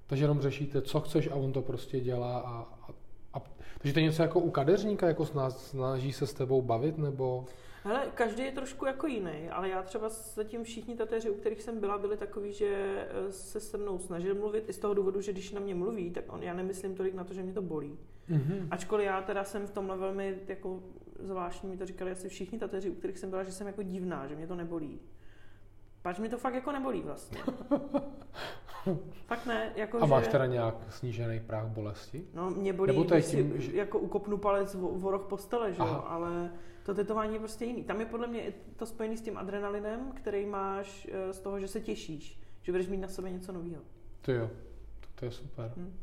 Takže 0.06 0.25
jenom 0.25 0.40
řešíte, 0.40 0.82
co 0.82 1.00
chceš 1.00 1.30
a 1.30 1.34
on 1.34 1.52
to 1.52 1.62
prostě 1.62 2.00
dělá 2.00 2.38
a, 2.38 2.52
a, 2.82 2.94
a 3.34 3.40
takže 3.78 3.92
to 3.92 3.98
je 3.98 4.04
něco 4.04 4.22
jako 4.22 4.40
u 4.40 4.50
kadeřníka, 4.50 5.06
jako 5.06 5.26
snaží 5.50 6.12
se 6.12 6.26
s 6.26 6.34
tebou 6.34 6.62
bavit, 6.62 6.98
nebo... 6.98 7.44
Hele, 7.84 8.02
každý 8.14 8.42
je 8.42 8.52
trošku 8.52 8.87
jako 8.87 9.06
jiný, 9.06 9.50
ale 9.50 9.68
já 9.68 9.82
třeba 9.82 10.08
zatím 10.08 10.64
všichni 10.64 10.96
tateři, 10.96 11.30
u 11.30 11.34
kterých 11.34 11.62
jsem 11.62 11.80
byla, 11.80 11.98
byli 11.98 12.16
takový, 12.16 12.52
že 12.52 12.68
eh, 13.08 13.32
se 13.32 13.60
se 13.60 13.78
mnou 13.78 13.98
snažil 13.98 14.34
mluvit 14.34 14.68
i 14.68 14.72
z 14.72 14.78
toho 14.78 14.94
důvodu, 14.94 15.20
že 15.20 15.32
když 15.32 15.52
na 15.52 15.60
mě 15.60 15.75
mluví, 15.75 16.10
tak 16.10 16.32
on, 16.32 16.42
já 16.42 16.54
nemyslím 16.54 16.94
tolik 16.94 17.14
na 17.14 17.25
to, 17.25 17.34
že 17.34 17.42
mě 17.42 17.52
to 17.52 17.62
bolí. 17.62 17.98
Mm-hmm. 18.30 18.68
Ačkoliv 18.70 19.06
já 19.06 19.22
teda 19.22 19.44
jsem 19.44 19.66
v 19.66 19.70
tomhle 19.70 19.96
velmi 19.96 20.38
jako 20.48 20.82
zvláštní, 21.18 21.70
mi 21.70 21.76
to 21.76 21.87
říkali 21.87 22.10
asi 22.10 22.28
všichni 22.28 22.58
tateři, 22.58 22.90
u 22.90 22.94
kterých 22.94 23.18
jsem 23.18 23.30
byla, 23.30 23.42
že 23.42 23.52
jsem 23.52 23.66
jako 23.66 23.82
divná, 23.82 24.26
že 24.26 24.37
mě 24.37 24.46
to 24.46 24.54
nebolí. 24.54 25.00
Pač 26.09 26.19
mi 26.19 26.29
to 26.29 26.38
fakt 26.38 26.55
jako 26.55 26.73
nebolí 26.73 27.03
vlastně. 27.03 27.38
fakt 29.27 29.47
ne. 29.47 29.73
Jako 29.77 30.03
A 30.03 30.07
máš 30.07 30.25
že... 30.25 30.31
teda 30.31 30.47
nějak 30.47 30.75
snížený 30.91 31.41
práh 31.41 31.67
bolesti? 31.67 32.27
No 32.35 32.50
mě 32.50 32.73
bolí, 32.73 32.93
Nebo 32.93 33.05
to 33.05 33.15
je 33.15 33.23
tím, 33.23 33.53
si, 33.53 33.62
že... 33.62 33.77
jako 33.77 33.99
ukopnu 33.99 34.38
palec 34.38 34.75
v, 34.75 34.99
v 34.99 35.07
roh 35.07 35.23
postele, 35.23 35.73
že 35.73 35.83
jo, 35.83 36.05
ale 36.07 36.50
to 36.83 36.95
tetování 36.95 37.35
je 37.35 37.38
prostě 37.38 37.65
jiný. 37.65 37.85
Tam 37.85 38.00
je 38.00 38.07
podle 38.07 38.27
mě 38.27 38.53
to 38.77 38.87
spojený 38.87 39.17
s 39.17 39.21
tím 39.21 39.38
adrenalinem, 39.38 40.12
který 40.12 40.47
máš 40.47 41.09
eh, 41.12 41.33
z 41.33 41.41
toho, 41.41 41.61
že 41.61 41.69
se 41.69 41.81
těšíš, 41.81 42.41
že 42.62 42.73
budeš 42.73 42.88
mít 42.88 43.00
na 43.00 43.09
sobě 43.09 43.31
něco 43.31 43.53
nového. 43.53 43.83
To 44.21 44.33
jo, 44.33 44.50
to, 45.00 45.07
to 45.15 45.25
je 45.25 45.31
super. 45.31 45.73
Hmm. 45.77 45.99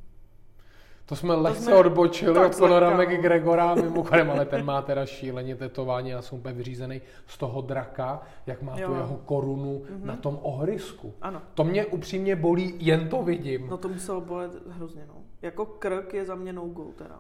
To 1.06 1.16
jsme 1.16 1.34
lehce 1.36 1.62
jsme- 1.64 1.76
odbočili 1.76 2.34
tak 2.34 2.46
od 2.48 2.56
Conora 2.56 2.96
zlehka, 2.96 3.12
no. 3.14 3.18
McGregora, 3.18 3.76
mimochodem, 3.76 4.32
ale 4.32 4.46
ten 4.46 4.66
má 4.66 4.82
teda 4.82 5.06
šíleně 5.06 5.56
tetování, 5.56 6.10
já 6.10 6.22
jsem 6.22 6.38
úplně 6.38 6.54
vyřízený 6.54 7.02
z 7.28 7.38
toho 7.38 7.62
draka, 7.62 8.22
jak 8.48 8.62
má 8.62 8.80
Jo. 8.80 8.88
tu 8.88 8.96
jeho 8.96 9.16
korunu 9.26 9.82
na 10.04 10.16
tom 10.16 10.40
ohrysku. 10.42 11.14
Ano. 11.22 11.42
To 11.54 11.64
mě 11.64 11.86
upřímně 11.86 12.36
bolí, 12.36 12.74
jen 12.80 13.10
to 13.10 13.24
vidím. 13.24 13.68
No 13.70 13.78
to 13.78 13.88
muselo 13.90 14.22
bolet 14.22 14.68
hrozně, 14.70 15.06
no. 15.08 15.14
Jako 15.42 15.66
krk 15.66 16.14
je 16.14 16.26
za 16.26 16.36
mě 16.36 16.54
no 16.54 16.66
go 16.66 16.84
teda. 16.98 17.20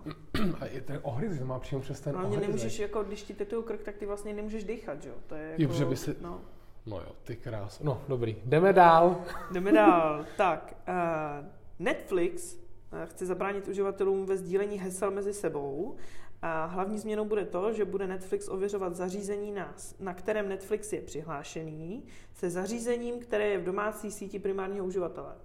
A 0.61 0.65
i 0.65 0.81
ten 0.81 0.99
ohrys 1.03 1.39
má 1.39 1.59
přímo 1.59 1.81
přes 1.81 1.99
ten 2.01 2.15
No, 2.15 2.19
ohrysek. 2.21 2.41
nemůžeš, 2.47 2.79
jako 2.79 3.03
když 3.03 3.23
ti 3.23 3.33
tetují 3.33 3.63
krk, 3.63 3.81
tak 3.83 3.95
ty 3.95 4.05
vlastně 4.05 4.33
nemůžeš 4.33 4.63
dýchat, 4.63 5.03
že 5.03 5.09
jo? 5.09 5.15
To 5.27 5.35
je 5.35 5.43
jako, 5.49 5.61
Jo, 5.63 5.69
že 5.71 5.85
by 5.85 5.95
si- 5.95 6.15
no. 6.21 6.39
No 6.85 6.97
jo, 6.97 7.11
ty 7.23 7.35
krás. 7.35 7.79
No, 7.79 8.01
dobrý. 8.07 8.35
Jdeme 8.45 8.73
dál. 8.73 9.15
Jdeme 9.51 9.71
dál. 9.71 10.25
tak, 10.37 10.75
uh, 10.87 11.45
Netflix 11.79 12.57
chce 13.05 13.25
zabránit 13.25 13.67
uživatelům 13.67 14.25
ve 14.25 14.37
sdílení 14.37 14.79
hesel 14.79 15.11
mezi 15.11 15.33
sebou. 15.33 15.95
A 16.41 16.65
hlavní 16.65 16.99
změnou 16.99 17.25
bude 17.25 17.45
to, 17.45 17.73
že 17.73 17.85
bude 17.85 18.07
Netflix 18.07 18.47
ověřovat 18.47 18.95
zařízení, 18.95 19.51
na, 19.51 19.75
na 19.99 20.13
kterém 20.13 20.49
Netflix 20.49 20.93
je 20.93 21.01
přihlášený, 21.01 22.03
se 22.33 22.49
zařízením, 22.49 23.19
které 23.19 23.47
je 23.47 23.57
v 23.57 23.63
domácí 23.63 24.11
síti 24.11 24.39
primárního 24.39 24.85
uživatele. 24.85 25.35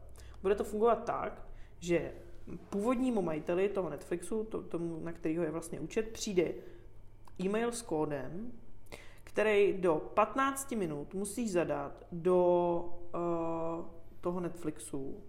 Bude 0.43 0.55
to 0.55 0.65
fungovat 0.65 1.05
tak, 1.05 1.47
že 1.79 2.13
původnímu 2.71 3.23
majiteli 3.23 3.69
toho 3.69 3.91
Netflixu, 3.91 4.45
to, 4.45 4.63
tomu, 4.63 5.01
na 5.01 5.13
kterého 5.13 5.45
je 5.45 5.51
vlastně 5.51 5.81
účet, 5.81 6.09
přijde 6.09 6.53
e-mail 7.41 7.73
s 7.73 7.83
kódem, 7.83 8.53
který 9.25 9.73
do 9.73 10.11
15 10.15 10.73
minut 10.73 11.15
musíš 11.15 11.53
zadat 11.53 12.07
do 12.13 12.81
uh, 13.15 13.85
toho 14.21 14.41
Netflixu. 14.41 15.23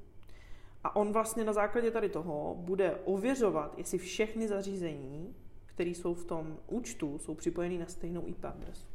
A 0.83 0.95
on 0.95 1.13
vlastně 1.13 1.43
na 1.43 1.53
základě 1.53 1.91
tady 1.91 2.09
toho 2.09 2.55
bude 2.59 2.95
ověřovat, 3.05 3.77
jestli 3.77 3.97
všechny 3.97 4.47
zařízení, 4.47 5.35
které 5.65 5.89
jsou 5.89 6.13
v 6.13 6.25
tom 6.25 6.57
účtu, 6.67 7.17
jsou 7.19 7.35
připojený 7.35 7.77
na 7.77 7.85
stejnou 7.85 8.23
IP 8.27 8.45
adresu. 8.45 8.87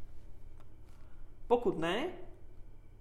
Pokud 1.48 1.78
ne, 1.78 2.08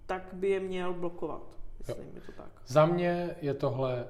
tak 0.06 0.28
by 0.32 0.48
je 0.48 0.60
měl 0.60 0.94
blokovat. 0.94 1.42
Myslím, 1.78 2.14
je 2.14 2.20
to 2.20 2.32
tak. 2.32 2.50
Za 2.66 2.86
mě 2.86 3.36
je 3.42 3.54
tohle 3.54 4.06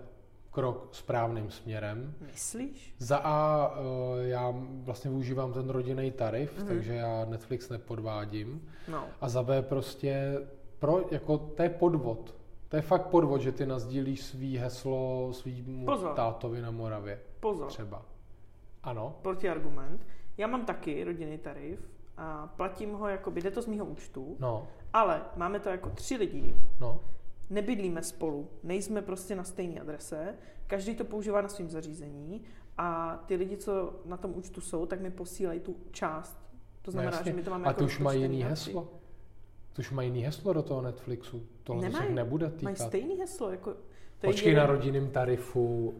krok 0.51 0.89
správným 0.93 1.51
směrem. 1.51 2.15
Myslíš? 2.33 2.95
Za 2.99 3.17
A 3.17 3.71
eh, 3.75 4.29
já 4.29 4.55
vlastně 4.85 5.11
využívám 5.11 5.53
ten 5.53 5.69
rodinný 5.71 6.11
tarif, 6.11 6.59
Mhm. 6.59 6.67
takže 6.69 6.95
já 6.95 7.25
Netflix 7.25 7.69
nepodvádím. 7.69 8.69
No. 8.89 9.05
A 9.21 9.29
za 9.29 9.43
B 9.43 9.63
prostě, 9.63 10.39
pro, 10.79 11.05
jako, 11.11 11.39
to 11.39 11.63
je 11.63 11.71
podvod. 11.71 12.35
To 12.69 12.77
je 12.77 12.83
fakt 12.83 13.07
podvod, 13.07 13.41
že 13.41 13.53
ty 13.53 13.67
nazdílíš 13.67 14.23
svý 14.23 14.57
heslo 14.59 15.33
svýmu 15.33 15.87
Pozor. 15.87 16.15
tátovi 16.15 16.61
na 16.63 16.71
Moravě. 16.71 17.21
Pozor. 17.41 17.69
Třeba. 17.69 18.03
Ano? 18.83 19.19
Protiargument. 19.23 20.07
Já 20.37 20.47
mám 20.47 20.65
taky 20.65 21.05
rodinný 21.05 21.39
tarif 21.39 21.81
a 22.17 22.47
platím 22.57 22.93
ho, 22.93 23.09
jako 23.09 23.31
jde 23.31 23.51
to 23.51 23.63
z 23.63 23.67
mýho 23.67 23.85
účtu, 23.87 24.37
No, 24.41 24.69
ale 24.93 25.23
máme 25.37 25.61
to 25.61 25.69
jako 25.69 25.91
tři 25.91 26.17
lidi, 26.17 26.55
no. 26.81 27.01
nebydlíme 27.51 28.03
spolu, 28.03 28.49
nejsme 28.63 29.03
prostě 29.03 29.37
na 29.37 29.45
stejné 29.45 29.81
adrese, 29.81 30.35
každý 30.67 30.95
to 30.95 31.05
používá 31.05 31.41
na 31.41 31.49
svém 31.49 31.71
zařízení 31.71 32.43
a 32.79 33.17
ty 33.27 33.37
lidi, 33.37 33.57
co 33.57 33.93
na 34.05 34.17
tom 34.17 34.33
účtu 34.37 34.61
jsou, 34.61 34.87
tak 34.87 35.01
mi 35.01 35.11
posílají 35.11 35.61
tu 35.61 35.77
část. 35.91 36.39
To 36.83 36.91
znamená, 36.91 37.11
no, 37.11 37.17
jasně. 37.17 37.33
že 37.33 37.37
my 37.37 37.43
to 37.43 37.51
máme 37.51 37.65
A 37.65 37.69
jako 37.69 37.79
ty 37.79 37.85
už 37.85 37.99
mají 37.99 38.23
jiný 38.23 38.43
heslo. 38.43 38.89
Ty 39.73 39.81
už 39.81 39.91
mají 39.91 40.09
jiný 40.09 40.21
heslo 40.23 40.53
do 40.53 40.63
toho 40.63 40.83
Netflixu. 40.83 41.47
Tohle 41.67 41.83
se 41.83 41.89
Nemají. 41.89 42.07
jich 42.07 42.15
nebude 42.15 42.47
Mají 42.47 42.57
týkat. 42.77 42.87
stejný 42.89 43.15
heslo, 43.19 43.51
jako 43.51 43.71
to 44.21 44.27
je 44.27 44.33
Počkej, 44.33 44.49
jeden- 44.49 44.61
na 44.61 44.67
rodinném 44.67 45.11
tarifu 45.11 45.95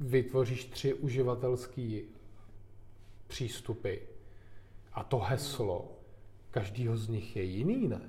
vytvoříš 0.00 0.64
tři 0.64 0.94
uživatelský 0.94 2.02
přístupy 3.26 3.94
a 4.92 5.04
to 5.04 5.18
heslo 5.18 5.92
každýho 6.50 6.96
z 6.96 7.08
nich 7.08 7.36
je 7.36 7.42
jiný, 7.42 7.88
ne? 7.88 8.00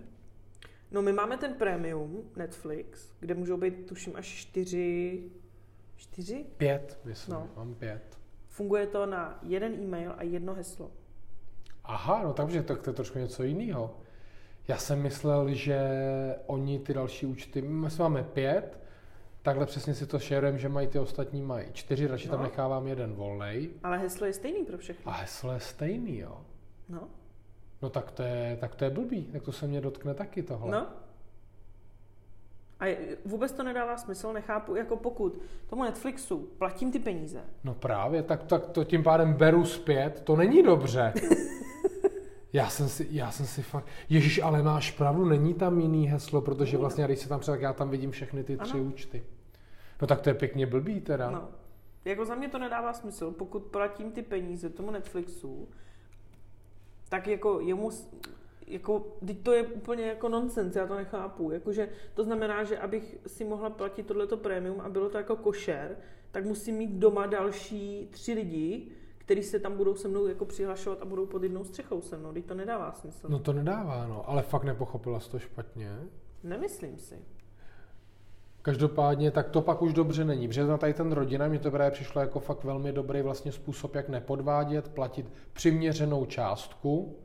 No 0.92 1.02
my 1.02 1.14
máme 1.14 1.38
ten 1.38 1.54
premium 1.54 2.24
Netflix, 2.36 3.14
kde 3.20 3.34
můžou 3.34 3.58
být 3.58 3.86
tuším 3.88 4.16
až 4.16 4.26
čtyři, 4.28 5.24
čtyři? 5.96 6.46
Pět, 6.58 7.00
myslím, 7.06 7.34
No. 7.34 7.50
mám 7.56 7.76
pět. 7.76 8.18
Funguje 8.48 8.88
to 8.88 9.06
na 9.06 9.40
jeden 9.44 9.74
e-mail 9.74 10.14
a 10.18 10.24
jedno 10.24 10.54
heslo. 10.54 10.92
Aha, 11.84 12.24
no 12.24 12.34
takže 12.34 12.64
tak 12.64 12.82
to 12.82 12.90
je 12.90 12.94
trošku 12.94 13.20
něco 13.20 13.44
jiného. 13.44 13.98
Já 14.70 14.78
jsem 14.78 15.02
myslel, 15.02 15.54
že 15.54 15.80
oni 16.48 16.80
ty 16.80 16.94
další 16.94 17.26
účty, 17.26 17.62
my 17.62 17.90
jsme 17.92 18.04
máme 18.04 18.24
pět, 18.24 18.80
takhle 19.42 19.66
přesně 19.66 19.94
si 19.94 20.06
to 20.08 20.20
šerujeme, 20.20 20.58
že 20.58 20.70
mají 20.70 20.88
ty 20.88 21.00
ostatní 21.00 21.42
mají 21.42 21.68
čtyři, 21.74 22.08
radši 22.08 22.30
tam 22.30 22.38
No. 22.40 22.44
nechávám 22.44 22.88
jeden 22.88 23.14
volnej. 23.14 23.70
Ale 23.84 23.98
heslo 23.98 24.26
je 24.28 24.34
stejný 24.34 24.66
pro 24.66 24.78
všechny. 24.78 25.04
A 25.06 25.12
heslo 25.12 25.54
je 25.54 25.60
stejný, 25.60 26.18
jo. 26.18 26.42
No. 26.90 27.08
No 27.82 27.90
tak 27.90 28.12
to 28.12 28.24
je, 28.24 28.58
tak 28.60 28.76
to 28.76 28.84
je 28.84 28.90
blbý, 28.90 29.24
tak 29.24 29.44
to 29.44 29.52
se 29.52 29.68
mě 29.68 29.82
dotkne 29.82 30.14
taky 30.14 30.44
tohle. 30.44 30.72
No. 30.72 30.88
A 32.80 32.98
vůbec 33.26 33.52
to 33.52 33.64
nedává 33.64 33.98
smysl, 33.98 34.34
nechápu, 34.34 34.76
jako 34.76 34.98
pokud 34.98 35.42
tomu 35.70 35.84
Netflixu 35.84 36.38
platím 36.58 36.92
ty 36.92 37.00
peníze, 37.00 37.42
No 37.64 37.74
právě, 37.74 38.24
tak, 38.24 38.44
tak 38.44 38.66
to 38.68 38.84
tím 38.84 39.04
pádem 39.04 39.34
beru 39.34 39.66
zpět, 39.66 40.22
to 40.24 40.36
není 40.36 40.64
dobře. 40.64 41.14
Já 42.54 42.70
jsem 42.70 42.90
si, 42.90 43.08
já 43.12 43.32
jsem 43.32 43.46
si 43.46 43.62
fakt, 43.62 43.88
Ježíš, 44.10 44.42
ale 44.44 44.64
máš 44.64 44.92
pravdu, 44.92 45.26
není 45.26 45.54
tam 45.54 45.80
jiný 45.80 46.08
heslo, 46.08 46.42
protože 46.42 46.78
vlastně, 46.78 47.06
když 47.06 47.20
se 47.20 47.30
tam 47.30 47.40
třeba, 47.40 47.56
tak 47.56 47.62
já 47.62 47.74
tam 47.74 47.90
vidím 47.90 48.12
všechny 48.12 48.44
ty 48.44 48.58
tři 48.58 48.74
Ano. 48.78 48.84
účty. 48.84 49.24
No 50.02 50.08
tak 50.08 50.22
to 50.22 50.30
je 50.30 50.34
pěkně 50.34 50.66
blbý 50.66 51.02
teda. 51.02 51.32
no. 51.32 51.50
Jako 52.06 52.26
za 52.26 52.36
mě 52.36 52.50
to 52.50 52.60
nedává 52.60 52.94
smysl, 52.94 53.32
pokud 53.32 53.60
platím 53.64 54.12
ty 54.12 54.22
peníze 54.22 54.70
tomu 54.70 54.92
Netflixu, 54.92 55.68
tak 57.10 57.28
jako 57.28 57.60
jemu, 57.60 57.90
jako, 58.68 59.18
teď 59.26 59.38
to 59.44 59.52
je 59.54 59.64
úplně 59.64 60.04
jako 60.06 60.30
nonsens, 60.30 60.76
já 60.76 60.88
to 60.88 60.96
nechápu. 60.96 61.52
Jakože 61.52 61.90
to 62.14 62.24
znamená, 62.24 62.64
že 62.64 62.78
abych 62.80 63.18
si 63.28 63.46
mohla 63.46 63.70
platit 63.70 64.06
tohleto 64.06 64.38
prémium 64.38 64.82
a 64.82 64.90
bylo 64.90 65.10
to 65.10 65.18
jako 65.18 65.36
košer, 65.36 65.98
tak 66.32 66.46
musím 66.46 66.76
mít 66.76 66.92
doma 66.92 67.26
další 67.26 68.08
tři 68.12 68.34
lidi, 68.34 68.92
kteří 69.30 69.44
se 69.44 69.60
tam 69.60 69.78
budou 69.78 69.96
se 69.96 70.08
mnou 70.08 70.28
jako 70.28 70.46
přihlašovat 70.46 71.02
a 71.02 71.06
budou 71.06 71.26
pod 71.26 71.44
jednou 71.44 71.64
střechou 71.64 72.02
se 72.02 72.18
mnou. 72.18 72.34
Teď 72.34 72.46
to 72.46 72.54
nedává 72.54 72.92
smysl. 72.92 73.28
No 73.30 73.40
to 73.40 73.54
nedává, 73.54 74.08
no, 74.08 74.30
ale 74.30 74.42
fakt 74.42 74.64
nepochopila 74.64 75.20
jsi 75.20 75.30
to 75.30 75.40
špatně. 75.40 76.00
Nemyslím 76.44 76.98
si. 76.98 77.16
Každopádně, 78.62 79.32
tak 79.32 79.50
to 79.50 79.62
pak 79.62 79.82
už 79.82 79.94
dobře 79.94 80.26
není, 80.26 80.48
protože 80.48 80.64
na 80.64 80.78
tady 80.78 80.94
ten 80.94 81.12
rodina 81.12 81.48
mi 81.48 81.60
to 81.60 81.72
právě 81.72 81.92
přišlo 81.92 82.22
jako 82.22 82.40
fakt 82.40 82.64
velmi 82.64 82.92
dobrý 82.92 83.22
vlastně 83.22 83.52
způsob, 83.52 83.96
jak 83.96 84.10
nepodvádět, 84.10 84.90
platit 84.90 85.32
přiměřenou 85.54 86.26
částku 86.26 87.20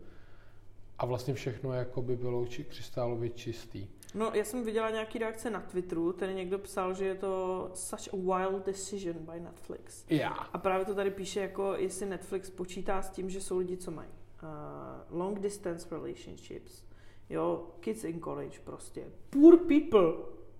a 0.98 1.06
vlastně 1.06 1.34
všechno 1.34 1.72
jako 1.72 2.02
by 2.02 2.16
bylo 2.16 2.46
či, 2.46 2.64
křistálově 2.64 3.30
čistý. 3.30 3.86
No, 4.14 4.30
já 4.34 4.44
jsem 4.44 4.64
viděla 4.64 4.90
nějaký 4.90 5.18
reakce 5.18 5.50
na 5.50 5.60
Twitteru, 5.60 6.12
tady 6.12 6.34
někdo 6.34 6.58
psal, 6.58 6.94
že 6.94 7.04
je 7.04 7.14
to 7.14 7.70
such 7.74 8.14
a 8.14 8.16
wild 8.16 8.66
decision 8.66 9.16
by 9.18 9.40
Netflix. 9.40 10.04
Já. 10.10 10.28
A 10.28 10.58
právě 10.58 10.86
to 10.86 10.94
tady 10.94 11.10
píše, 11.10 11.40
jako 11.40 11.74
jestli 11.76 12.06
Netflix 12.06 12.50
počítá 12.50 13.02
s 13.02 13.10
tím, 13.10 13.30
že 13.30 13.40
jsou 13.40 13.58
lidi, 13.58 13.76
co 13.76 13.90
mají 13.90 14.08
uh, 14.42 15.18
long 15.18 15.38
distance 15.40 15.88
relationships, 15.90 16.84
jo, 17.30 17.66
kids 17.80 18.04
in 18.04 18.20
college 18.20 18.58
prostě, 18.64 19.04
poor 19.30 19.58
people, 19.58 20.12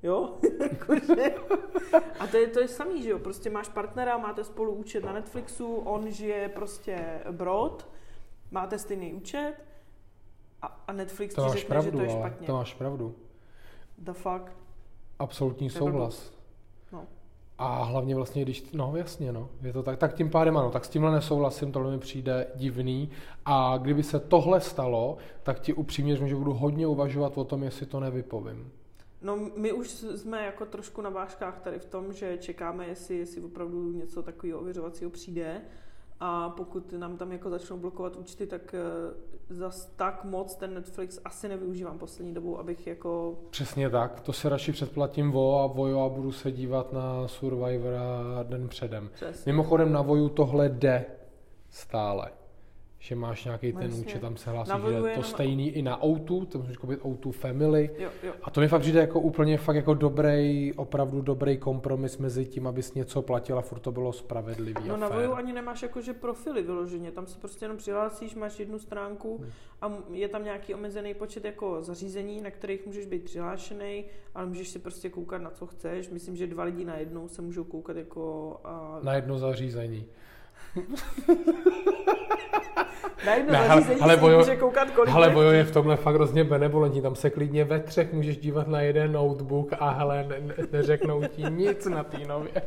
jo, 0.03 0.39
a 2.19 2.27
to 2.27 2.37
je, 2.37 2.47
to 2.47 2.61
je 2.61 2.69
samý, 2.69 3.03
že 3.03 3.11
jo, 3.11 3.19
prostě 3.19 3.51
máš 3.51 3.69
partnera, 3.69 4.19
máte 4.19 4.45
spolu 4.45 4.73
účet 4.73 5.05
na 5.05 5.13
Netflixu, 5.13 5.77
on 5.77 6.11
žije 6.11 6.49
prostě 6.49 7.21
abroad, 7.25 7.89
máte 8.51 8.79
stejný 8.79 9.15
účet 9.15 9.55
a, 10.63 10.67
a 10.87 10.93
Netflix 10.93 11.35
To 11.35 11.43
ti 11.43 11.49
máš 11.49 11.59
řekne, 11.59 11.83
že 11.83 11.91
pravdu, 11.91 11.99
to 11.99 12.05
je 12.05 12.11
ale 12.11 12.19
špatně. 12.19 12.47
to 12.47 12.53
máš 12.53 12.75
pravdu. 12.75 13.15
The 13.99 14.13
fuck? 14.13 14.53
Absolutní 15.19 15.71
souhlas. 15.71 16.33
No. 16.93 17.07
A 17.59 17.85
hlavně 17.85 18.15
vlastně, 18.15 18.43
když, 18.43 18.73
no 18.73 18.97
jasně, 18.97 19.33
no, 19.33 19.49
je 19.63 19.73
to 19.73 19.83
tak, 19.83 19.99
tak 19.99 20.15
tím 20.15 20.31
pádem 20.31 20.57
ano, 20.57 20.71
tak 20.71 20.85
s 20.85 20.89
tímhle 20.89 21.13
nesouhlasím, 21.13 21.73
tohle 21.73 21.93
mi 21.93 21.99
přijde 21.99 22.47
divný 22.55 23.11
a 23.45 23.79
kdyby 23.79 24.03
se 24.03 24.21
tohle 24.21 24.61
stalo, 24.61 25.17
tak 25.43 25.61
ti 25.61 25.73
upřímně 25.73 26.17
že 26.17 26.37
budu 26.37 26.53
hodně 26.53 26.87
uvažovat 26.87 27.39
o 27.39 27.45
tom, 27.45 27.63
jestli 27.63 27.87
to 27.87 28.01
nevypovím. 28.01 28.73
No, 29.23 29.37
my 29.57 29.73
už 29.73 29.89
jsme 29.91 30.45
jako 30.45 30.67
trošku 30.67 31.03
na 31.03 31.11
vážkách 31.11 31.61
tady 31.61 31.79
v 31.79 31.85
tom, 31.85 32.13
že 32.13 32.39
čekáme, 32.39 32.87
jestli, 32.87 33.17
jestli 33.17 33.41
opravdu 33.41 33.93
něco 33.93 34.23
takového 34.23 34.61
ověřovacího 34.61 35.11
přijde. 35.11 35.61
A 36.21 36.51
pokud 36.51 36.93
nám 36.93 37.17
tam 37.17 37.33
jako 37.33 37.51
začnou 37.51 37.77
blokovat 37.77 38.17
účty, 38.17 38.47
tak 38.47 38.75
uh, 38.75 39.57
zas 39.57 39.93
tak 39.97 40.25
moc 40.25 40.55
ten 40.55 40.75
Netflix 40.75 41.21
asi 41.25 41.49
nevyužívám 41.49 41.99
poslední 41.99 42.35
dobou, 42.35 42.59
abych 42.59 42.87
jako... 42.87 43.39
Přesně 43.51 43.91
tak, 43.91 44.21
to 44.21 44.33
se 44.33 44.49
radši 44.49 44.73
předplatím 44.73 45.31
vo 45.31 45.61
a 45.61 45.67
vojo 45.67 46.01
a 46.01 46.09
budu 46.09 46.33
se 46.33 46.53
dívat 46.53 46.93
na 46.93 47.29
Survivora 47.29 48.43
den 48.43 48.69
předem. 48.69 49.11
Přesně. 49.15 49.53
Mimochodem 49.53 49.93
na 49.93 50.03
voju 50.03 50.29
tohle 50.29 50.69
jde 50.69 51.05
stále. 51.71 52.31
Že 53.05 53.15
máš 53.15 53.45
nějaký 53.45 53.73
ten 53.73 53.83
Jasně. 53.83 54.01
účet, 54.01 54.21
tam 54.21 54.37
se 54.37 54.51
hlásí, 54.51 54.71
že 54.89 54.95
je 54.95 55.01
to 55.01 55.07
jenom- 55.07 55.25
stejný 55.25 55.71
i 55.71 55.83
na 55.83 56.03
O2, 56.03 56.47
to 56.47 56.59
můžeš 56.59 56.77
koupit 56.77 57.01
O2 57.03 57.33
Family. 57.33 57.91
Jo, 57.99 58.11
jo. 58.23 58.33
A 58.43 58.51
to 58.51 58.61
mi 58.61 58.69
fakt 58.69 58.81
přijde 58.81 59.01
jako 59.01 59.21
úplně 59.21 59.59
fakt 59.59 59.77
jako 59.77 59.95
dobrý, 59.95 60.73
opravdu 60.77 61.21
dobrý 61.23 61.59
kompromis 61.59 62.19
mezi 62.19 62.45
tím, 62.47 62.67
abys 62.67 62.95
něco 62.95 63.23
platil 63.23 63.59
a 63.59 63.63
furt 63.63 63.79
to 63.81 63.93
bylo 63.93 64.13
spravedlivý 64.13 64.89
No 64.89 64.97
na. 64.97 65.09
Voju 65.09 65.33
ani 65.33 65.53
nemáš 65.53 65.83
jakože 65.83 66.13
profily 66.13 66.63
vyloženě, 66.63 67.11
tam 67.13 67.27
se 67.27 67.39
prostě 67.39 67.65
jenom 67.65 67.77
přihlásíš, 67.77 68.35
máš 68.35 68.61
jednu 68.61 68.79
stránku 68.79 69.39
Hmm. 69.39 69.51
a 69.83 69.93
je 70.13 70.29
tam 70.29 70.45
nějaký 70.45 70.75
omezený 70.75 71.15
počet 71.15 71.45
jako 71.45 71.83
zařízení, 71.83 72.41
na 72.41 72.51
kterých 72.51 72.87
můžeš 72.87 73.07
být 73.07 73.25
přihlášený, 73.25 74.05
ale 74.35 74.47
můžeš 74.47 74.69
si 74.69 74.79
prostě 74.79 75.11
koukat 75.11 75.43
na 75.43 75.51
co 75.51 75.67
chceš. 75.67 76.11
Myslím, 76.11 76.37
že 76.37 76.47
dva 76.47 76.65
lidi 76.65 76.85
na 76.85 76.97
jednou 76.97 77.29
se 77.29 77.43
můžou 77.43 77.65
koukat 77.65 77.97
jako 77.97 78.57
a, 78.65 79.01
Na 79.03 79.15
jedno 79.15 79.39
zařízení. 79.39 80.07
na 83.27 83.35
jedno 83.35 83.53
Ne, 83.53 83.59
hele, 83.69 83.83
se 83.83 83.95
Vojo- 83.95 84.39
může 84.39 84.57
koukat 84.57 84.91
kolik 84.91 85.15
Ale 85.15 85.27
bude 85.31 85.35
Vojo 85.35 85.51
je 85.51 85.65
v 85.65 85.73
tomhle 85.73 85.97
fakt 85.97 86.15
hrozně 86.15 86.45
benevolentní, 86.45 87.03
tam 87.03 87.15
se 87.15 87.31
klidně 87.31 87.65
ve 87.65 87.81
třech 87.81 88.13
můžeš 88.13 88.37
dívat 88.37 88.69
na 88.69 88.81
jeden 88.81 89.13
notebook 89.13 89.73
a 89.79 89.91
hele, 89.91 90.25
ne, 90.29 90.41
ne, 90.41 90.55
neřeknou 90.73 91.23
ti 91.29 91.43
nic 91.51 91.87
na 91.87 92.05
té 92.05 92.19
nově. 92.27 92.63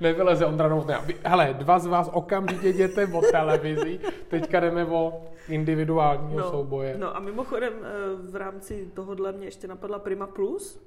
Nevyleze 0.00 0.46
Ondra 0.46 0.68
Novotná. 0.68 1.00
Vy- 1.00 1.16
Hele, 1.24 1.54
dva 1.58 1.78
z 1.78 1.86
vás 1.86 2.10
okamžitě 2.12 2.68
jděte 2.68 3.06
o 3.06 3.22
televizi, 3.30 4.00
teďka 4.28 4.60
jdeme 4.60 4.84
o 4.84 5.20
individuálního 5.48 6.40
No, 6.40 6.50
souboje. 6.50 6.94
No 6.98 7.16
a 7.16 7.20
mimochodem 7.20 7.72
eh, 7.82 7.86
v 8.30 8.36
rámci 8.36 8.88
tohohle 8.94 9.32
mě 9.32 9.46
ještě 9.46 9.66
napadla 9.68 9.98
Prima 9.98 10.26
Plus, 10.26 10.80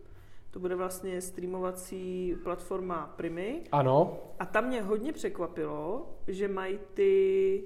to 0.51 0.60
bude 0.60 0.75
vlastně 0.75 1.22
streamovací 1.22 2.36
platforma 2.44 3.13
Primy. 3.15 3.62
Ano, 3.72 4.18
A 4.39 4.46
tam 4.46 4.68
mě 4.68 4.82
hodně 4.82 5.13
překvapilo, 5.13 6.10
že 6.27 6.48
mají 6.48 6.79
ty 6.94 7.63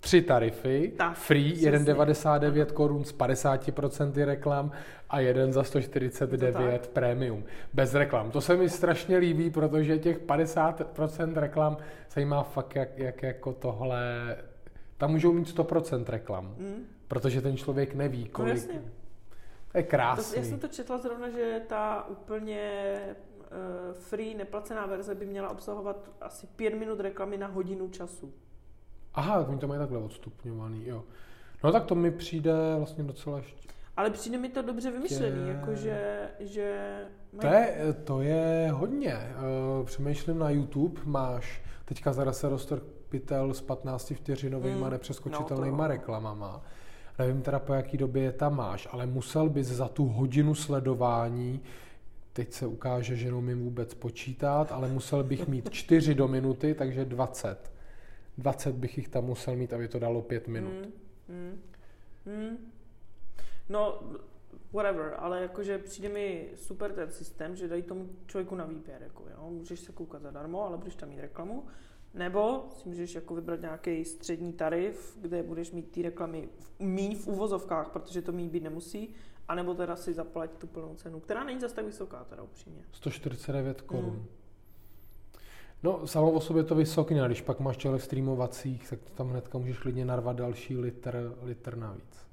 tři 0.00 0.22
tarify, 0.22 0.92
Tak, 0.96 1.16
free, 1.16 1.52
přesně. 1.52 1.72
1,99 1.72 2.66
korun 2.66 3.04
s 3.04 3.14
50% 3.14 4.24
reklam 4.24 4.70
a 5.10 5.20
jeden 5.20 5.52
za 5.52 5.64
149 5.64 6.54
Je 6.60 6.78
to 6.78 6.88
premium. 6.88 7.44
Bez 7.72 7.94
reklam. 7.94 8.30
To 8.30 8.40
se 8.40 8.56
mi 8.56 8.68
strašně 8.68 9.16
líbí, 9.16 9.50
protože 9.50 9.98
těch 9.98 10.20
50% 10.20 11.32
reklam 11.34 11.76
se 12.08 12.20
jí 12.20 12.26
má 12.26 12.42
fakt 12.42 12.76
jak, 12.76 12.98
jak 12.98 13.22
jako 13.22 13.52
tohle... 13.52 14.36
Tam 14.98 15.10
můžou 15.10 15.32
mít 15.32 15.48
100% 15.58 16.04
reklam, 16.08 16.54
Mm, 16.58 16.86
protože 17.08 17.40
ten 17.40 17.56
člověk 17.56 17.94
neví, 17.94 18.22
no 18.24 18.28
kolik... 18.32 18.54
jasně. 18.54 18.82
To 19.74 19.78
je 19.78 19.84
To, 19.84 19.90
krásný. 19.90 20.38
já 20.38 20.44
jsem 20.44 20.58
to 20.60 20.68
četla 20.68 20.98
zrovna, 20.98 21.28
že 21.30 21.62
ta 21.68 22.06
úplně 22.08 22.92
uh, 23.38 23.94
free 23.94 24.34
neplacená 24.34 24.86
verze 24.86 25.14
by 25.14 25.26
měla 25.26 25.50
obsahovat 25.50 26.10
asi 26.20 26.46
pět 26.46 26.74
minut 26.74 27.00
reklamy 27.00 27.38
na 27.38 27.46
hodinu 27.46 27.88
času. 27.88 28.32
Aha, 29.14 29.46
oni 29.48 29.58
to 29.58 29.68
mají 29.68 29.78
takhle 29.80 29.98
odstupňovaný, 29.98 30.86
jo. 30.86 31.04
No 31.64 31.72
tak 31.72 31.84
to 31.84 31.94
mi 31.94 32.10
přijde 32.10 32.52
vlastně 32.76 33.04
docela 33.04 33.36
ještě... 33.36 33.68
Ale 33.96 34.10
přijde 34.10 34.38
mi 34.38 34.48
to 34.48 34.62
dobře 34.62 34.90
vymyšlený, 34.90 35.48
Je. 35.48 35.54
jakože 35.54 36.28
že 36.40 36.98
To 37.40 37.46
je, 37.46 37.94
to 38.04 38.20
je 38.20 38.68
hodně. 38.72 39.14
Eh, 39.14 39.84
Přemýšlím 39.84 40.38
na 40.38 40.50
YouTube, 40.50 41.00
máš 41.04 41.62
teďka 41.84 42.12
zase 42.12 42.32
se 42.40 42.48
roztrpitel 42.48 43.54
s 43.54 43.60
15 43.60 44.14
vteřinovými 44.14 44.76
Mm, 44.80 44.90
nepřeskočitelnými 44.90 45.76
no 45.76 45.82
to- 45.84 45.88
reklamama. 45.88 46.62
Nevím 47.18 47.42
teda 47.42 47.58
po 47.58 47.74
jaký 47.74 47.96
době 47.96 48.22
je 48.22 48.32
tam 48.32 48.56
máš, 48.56 48.88
ale 48.90 49.06
musel 49.06 49.48
bys 49.48 49.66
za 49.66 49.88
tu 49.88 50.04
hodinu 50.06 50.54
sledování, 50.54 51.60
teď 52.32 52.52
se 52.52 52.66
ukáže, 52.66 53.16
že 53.16 53.30
neumím 53.30 53.64
vůbec 53.64 53.94
počítat, 53.94 54.72
ale 54.72 54.88
musel 54.88 55.24
bych 55.24 55.48
mít 55.48 55.70
4 55.70 56.14
do 56.14 56.28
minuty, 56.28 56.74
takže 56.74 57.04
20. 57.04 57.72
20 58.38 58.74
bych 58.74 58.98
jich 58.98 59.08
tam 59.08 59.24
musel 59.24 59.56
mít, 59.56 59.72
aby 59.72 59.88
to 59.88 59.98
dalo 59.98 60.22
5 60.22 60.48
minut. 60.48 60.72
Mm, 61.28 61.36
mm, 61.36 61.60
mm. 62.26 62.56
No, 63.68 64.02
whatever, 64.72 65.14
ale 65.18 65.42
jakože 65.42 65.78
přijde 65.78 66.08
mi 66.08 66.48
super 66.54 66.92
ten 66.92 67.10
systém, 67.10 67.56
že 67.56 67.68
dají 67.68 67.82
tomu 67.82 68.08
člověku 68.26 68.54
na 68.54 68.64
výběr, 68.64 69.02
jako 69.02 69.22
jo, 69.30 69.50
můžeš 69.50 69.80
se 69.80 69.92
koukat 69.92 70.22
zadarmo, 70.22 70.66
ale 70.66 70.76
budeš 70.78 70.94
tam 70.94 71.08
mít 71.08 71.20
reklamu, 71.20 71.66
nebo 72.14 72.64
si 72.76 72.88
můžeš 72.88 73.14
jako 73.14 73.34
vybrat 73.34 73.60
nějaký 73.60 74.04
střední 74.04 74.52
tarif, 74.52 75.18
kde 75.20 75.42
budeš 75.42 75.72
mít 75.72 75.90
ty 75.90 76.02
reklamy 76.02 76.48
v, 76.58 76.80
míň 76.80 77.16
v 77.16 77.26
uvozovkách, 77.26 77.90
protože 77.90 78.22
to 78.22 78.32
míň 78.32 78.48
být 78.48 78.62
nemusí, 78.62 79.14
anebo 79.48 79.74
teda 79.74 79.96
si 79.96 80.14
zaplať 80.14 80.50
tu 80.50 80.66
plnou 80.66 80.94
cenu, 80.94 81.20
která 81.20 81.44
není 81.44 81.60
zase 81.60 81.74
tak 81.74 81.84
vysoká 81.84 82.24
teda 82.24 82.42
upřímně. 82.42 82.84
149 82.92 83.80
korun. 83.80 84.10
Mm. 84.10 84.26
No, 85.82 86.06
samo 86.06 86.30
o 86.30 86.40
sobě 86.40 86.64
to 86.64 86.74
vysoký, 86.74 87.14
když 87.26 87.40
pak 87.40 87.60
máš 87.60 87.76
těle 87.76 87.98
streamovacích, 87.98 88.90
tak 88.90 88.98
tam 89.14 89.28
hnedka 89.28 89.58
můžeš 89.58 89.78
klidně 89.78 90.04
narvat 90.04 90.36
další 90.36 90.76
litr, 90.76 91.36
litr 91.42 91.76
navíc. 91.76 92.26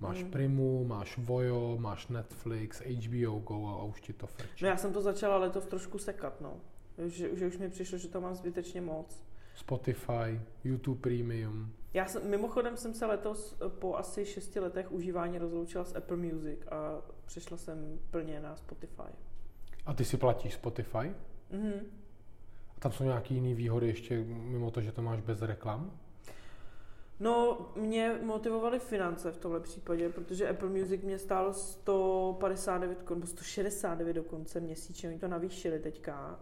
Máš 0.00 0.22
Mm. 0.22 0.30
Primu, 0.30 0.84
máš 0.84 1.18
Vojo, 1.18 1.76
máš 1.80 2.08
Netflix, 2.08 2.80
HBO 2.80 3.38
Go 3.38 3.68
a 3.68 3.84
už 3.84 4.00
ti 4.00 4.12
to 4.12 4.26
frčí. 4.26 4.64
No 4.64 4.68
já 4.68 4.76
jsem 4.76 4.92
to 4.92 5.02
začala 5.02 5.36
letos 5.36 5.66
trošku 5.66 5.98
sekat, 5.98 6.40
no. 6.40 6.60
Že, 6.98 7.36
že 7.36 7.46
už 7.46 7.58
mi 7.58 7.68
přišlo, 7.68 7.98
že 7.98 8.08
to 8.08 8.20
mám 8.20 8.34
zbytečně 8.34 8.80
moc. 8.80 9.24
Spotify, 9.54 10.40
YouTube 10.64 11.00
Premium. 11.00 11.72
Já 11.94 12.06
jsem, 12.06 12.30
mimochodem 12.30 12.76
jsem 12.76 12.94
se 12.94 13.06
letos 13.06 13.56
eh, 13.60 13.68
po 13.68 13.96
asi 13.96 14.26
šesti 14.26 14.60
letech 14.60 14.92
užívání 14.92 15.38
rozloučila 15.38 15.84
s 15.84 15.96
Apple 15.96 16.16
Music 16.16 16.58
a 16.70 17.02
přešla 17.24 17.56
jsem 17.56 17.98
plně 18.10 18.40
na 18.40 18.56
Spotify. 18.56 19.12
A 19.86 19.94
ty 19.94 20.04
si 20.04 20.16
platíš 20.16 20.54
Spotify? 20.54 21.14
Mhm. 21.50 21.72
A 22.76 22.80
tam 22.80 22.92
jsou 22.92 23.04
nějaké 23.04 23.34
jiné 23.34 23.54
výhody 23.54 23.86
ještě 23.86 24.24
mimo 24.24 24.70
to, 24.70 24.80
že 24.80 24.92
to 24.92 25.02
máš 25.02 25.20
bez 25.20 25.42
reklam? 25.42 25.98
No, 27.20 27.58
mě 27.76 28.18
motivovaly 28.22 28.78
finance 28.78 29.32
v 29.32 29.36
tomhle 29.36 29.60
případě, 29.60 30.08
protože 30.08 30.48
Apple 30.48 30.68
Music 30.68 31.02
mě 31.02 31.18
stálo 31.18 31.52
159 31.52 33.02
korun, 33.02 33.18
nebo 33.18 33.26
169 33.26 34.12
dokonce 34.12 34.60
měsíčně, 34.60 35.08
oni 35.08 35.18
to 35.18 35.28
navýšili 35.28 35.78
teďka. 35.78 36.40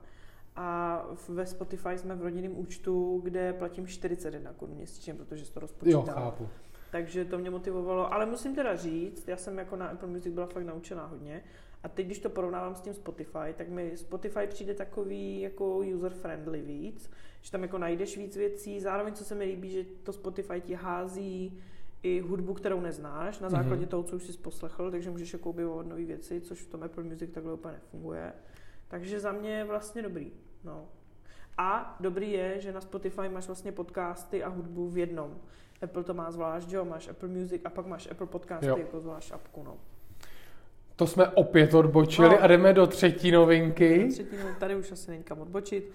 A 0.56 1.04
ve 1.28 1.46
Spotify 1.46 1.98
jsme 1.98 2.14
v 2.16 2.22
rodinném 2.22 2.58
účtu, 2.58 3.20
kde 3.24 3.52
platím 3.52 3.86
41 3.86 4.52
korun 4.52 4.74
měsíčně, 4.76 5.14
protože 5.14 5.44
se 5.44 5.52
to 5.52 5.58
Jo, 5.58 5.60
rozpočítá. 5.60 6.12
chápu. 6.12 6.48
Takže 6.90 7.24
to 7.24 7.38
mě 7.38 7.50
motivovalo, 7.50 8.12
ale 8.12 8.26
musím 8.26 8.54
teda 8.54 8.76
říct, 8.76 9.28
já 9.28 9.36
jsem 9.36 9.58
jako 9.58 9.76
na 9.76 9.86
Apple 9.86 10.08
Music 10.08 10.34
byla 10.34 10.46
fakt 10.46 10.64
naučená 10.64 11.06
hodně 11.06 11.42
a 11.82 11.88
teď, 11.88 12.06
když 12.06 12.18
to 12.18 12.30
porovnávám 12.30 12.74
s 12.74 12.80
tím 12.80 12.94
Spotify, 12.94 13.54
tak 13.56 13.68
mi 13.68 13.96
Spotify 13.96 14.46
přijde 14.46 14.74
takový 14.74 15.40
jako 15.40 15.78
user-friendly 15.78 16.62
víc, 16.62 17.10
že 17.42 17.50
tam 17.50 17.62
jako 17.62 17.78
najdeš 17.78 18.18
víc 18.18 18.36
věcí, 18.36 18.80
zároveň 18.80 19.14
co 19.14 19.24
se 19.24 19.34
mi 19.34 19.44
líbí, 19.44 19.70
že 19.70 19.84
to 20.02 20.12
Spotify 20.12 20.60
ti 20.60 20.74
hází 20.74 21.60
i 22.02 22.20
hudbu, 22.20 22.54
kterou 22.54 22.80
neznáš, 22.80 23.40
na 23.40 23.48
základě 23.50 23.80
Mhm. 23.80 23.88
toho, 23.88 24.02
co 24.02 24.16
už 24.16 24.22
jsi 24.24 24.38
poslechl, 24.38 24.90
takže 24.90 25.10
můžeš 25.10 25.32
jako 25.32 25.50
objevovat 25.50 25.86
nové 25.86 26.04
věci, 26.04 26.40
což 26.40 26.60
v 26.62 26.68
tom 26.70 26.82
Apple 26.82 27.04
Music 27.04 27.30
takhle 27.30 27.52
úplně 27.54 27.72
nefunguje. 27.74 28.32
Takže 28.92 29.20
za 29.20 29.32
mě 29.32 29.50
je 29.50 29.64
vlastně 29.64 30.02
dobrý. 30.02 30.32
No. 30.64 30.88
A 31.58 31.96
dobrý 32.00 32.32
je, 32.32 32.60
že 32.60 32.72
na 32.72 32.80
Spotify 32.80 33.28
máš 33.28 33.46
vlastně 33.46 33.72
podcasty 33.72 34.44
a 34.44 34.48
hudbu 34.48 34.88
v 34.88 34.98
jednom. 34.98 35.38
Apple 35.82 36.04
to 36.04 36.14
má 36.14 36.30
zvlášť, 36.30 36.68
že 36.68 36.76
jo, 36.76 36.84
máš 36.84 37.08
Apple 37.08 37.28
Music 37.28 37.62
a 37.64 37.70
pak 37.70 37.86
máš 37.86 38.08
Apple 38.10 38.26
Podcasty 38.26 38.66
Jo. 38.66 38.76
jako 38.76 39.00
zvlášť 39.00 39.32
apku, 39.32 39.62
no. 39.62 39.76
To 40.96 41.06
jsme 41.06 41.28
opět 41.28 41.74
odbočili 41.74 42.28
No. 42.28 42.42
a 42.42 42.46
jdeme 42.46 42.72
do 42.72 42.86
třetí 42.86 43.30
novinky. 43.30 44.08
Třetinu, 44.08 44.42
tady 44.60 44.76
už 44.76 44.92
asi 44.92 45.10
není 45.10 45.22
kam 45.22 45.40
odbočit. 45.40 45.92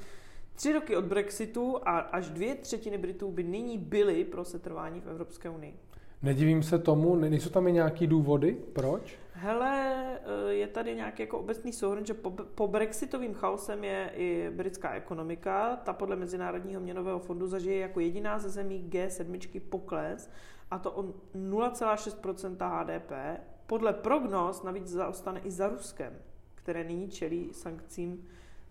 Tři 0.56 0.74
roky 0.74 0.96
od 0.96 1.06
Brexitu 1.06 1.78
a 1.86 2.00
až 2.00 2.30
dvě 2.30 2.56
třetiny 2.56 2.98
Britů 2.98 3.32
by 3.32 3.44
nyní 3.44 3.78
byly 3.78 4.24
pro 4.26 4.46
setrvání 4.46 5.02
v 5.02 5.08
Evropské 5.08 5.50
unii. 5.50 5.80
Nedivím 6.22 6.64
se 6.64 6.80
tomu, 6.80 7.16
ne- 7.16 7.30
nejsou 7.30 7.50
tam 7.50 7.68
i 7.68 7.72
nějaký 7.72 8.08
důvody, 8.08 8.58
proč? 8.74 9.20
Hele, 9.34 10.04
eh, 10.48 10.54
je 10.54 10.68
tady 10.68 10.96
nějaký 10.96 11.22
jako 11.22 11.40
obecný 11.40 11.74
souhrn, 11.74 12.06
že 12.06 12.14
po, 12.14 12.32
po 12.32 12.68
brexitovým 12.68 13.34
chaosem 13.34 13.84
je 13.84 14.12
i 14.16 14.50
britská 14.56 14.94
ekonomika. 14.94 15.76
Ta 15.76 15.94
podle 15.94 16.16
Mezinárodního 16.16 16.82
měnového 16.82 17.20
fondu 17.20 17.48
zažije 17.48 17.80
jako 17.80 18.00
jediná 18.00 18.40
ze 18.40 18.50
zemí 18.50 18.90
G7 18.90 19.62
pokles, 19.70 20.30
a 20.72 20.80
to 20.80 20.92
o 20.92 21.04
0,6% 21.36 22.58
HDP. 22.60 23.12
Podle 23.68 23.94
prognóz 23.94 24.64
navíc 24.64 24.88
zaostane 24.88 25.40
i 25.40 25.52
za 25.52 25.68
Ruskem, 25.68 26.14
které 26.56 26.84
nyní 26.84 27.10
čelí 27.10 27.50
sankcím. 27.54 28.28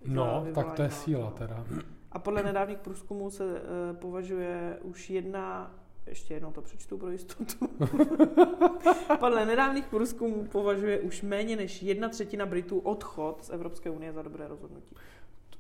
No, 0.07 0.47
tak 0.55 0.73
to 0.73 0.83
je 0.83 0.91
síla 0.91 1.31
teda. 1.31 1.65
A 2.13 2.19
podle 2.19 2.43
nedávných 2.43 2.79
průzkumů 2.79 3.31
se 3.31 3.45
uh, 3.45 3.97
považuje 3.97 4.79
už 4.83 5.11
jedna, 5.11 5.75
ještě 6.07 6.35
jednou 6.35 6.53
to 6.53 6.63
přečtu 6.63 6.99
pro 6.99 7.11
jistotu. 7.11 7.69
podle 9.21 9.47
nedávných 9.47 9.87
průzkumů 9.87 10.45
považuje 10.45 11.01
už 11.01 11.23
méně 11.23 11.57
než 11.57 11.83
jedna 11.83 12.09
třetina 12.09 12.47
Britů 12.47 12.79
odchod 12.79 13.45
z 13.45 13.51
Evropské 13.51 13.91
unie 13.91 14.13
za 14.13 14.23
dobré 14.23 14.49
rozhodnutí. 14.49 14.97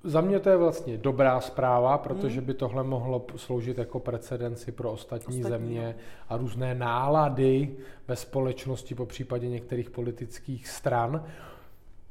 Za 0.04 0.20
mě 0.20 0.40
to 0.40 0.48
je 0.48 0.56
vlastně 0.56 0.98
dobrá 0.98 1.40
zpráva, 1.40 1.98
protože 1.98 2.36
Hmm. 2.36 2.46
by 2.46 2.54
tohle 2.54 2.84
mohlo 2.84 3.26
sloužit 3.36 3.78
jako 3.78 4.00
precedenci 4.00 4.72
pro 4.72 4.92
ostatní, 4.92 5.36
Ostatní, 5.38 5.42
země 5.42 5.94
no. 5.98 6.02
a 6.28 6.36
různé 6.36 6.74
nálady 6.74 7.76
ve 8.08 8.16
společnosti, 8.16 8.94
po 8.94 9.06
případě 9.06 9.48
některých 9.48 9.90
politických 9.90 10.68
stran, 10.68 11.24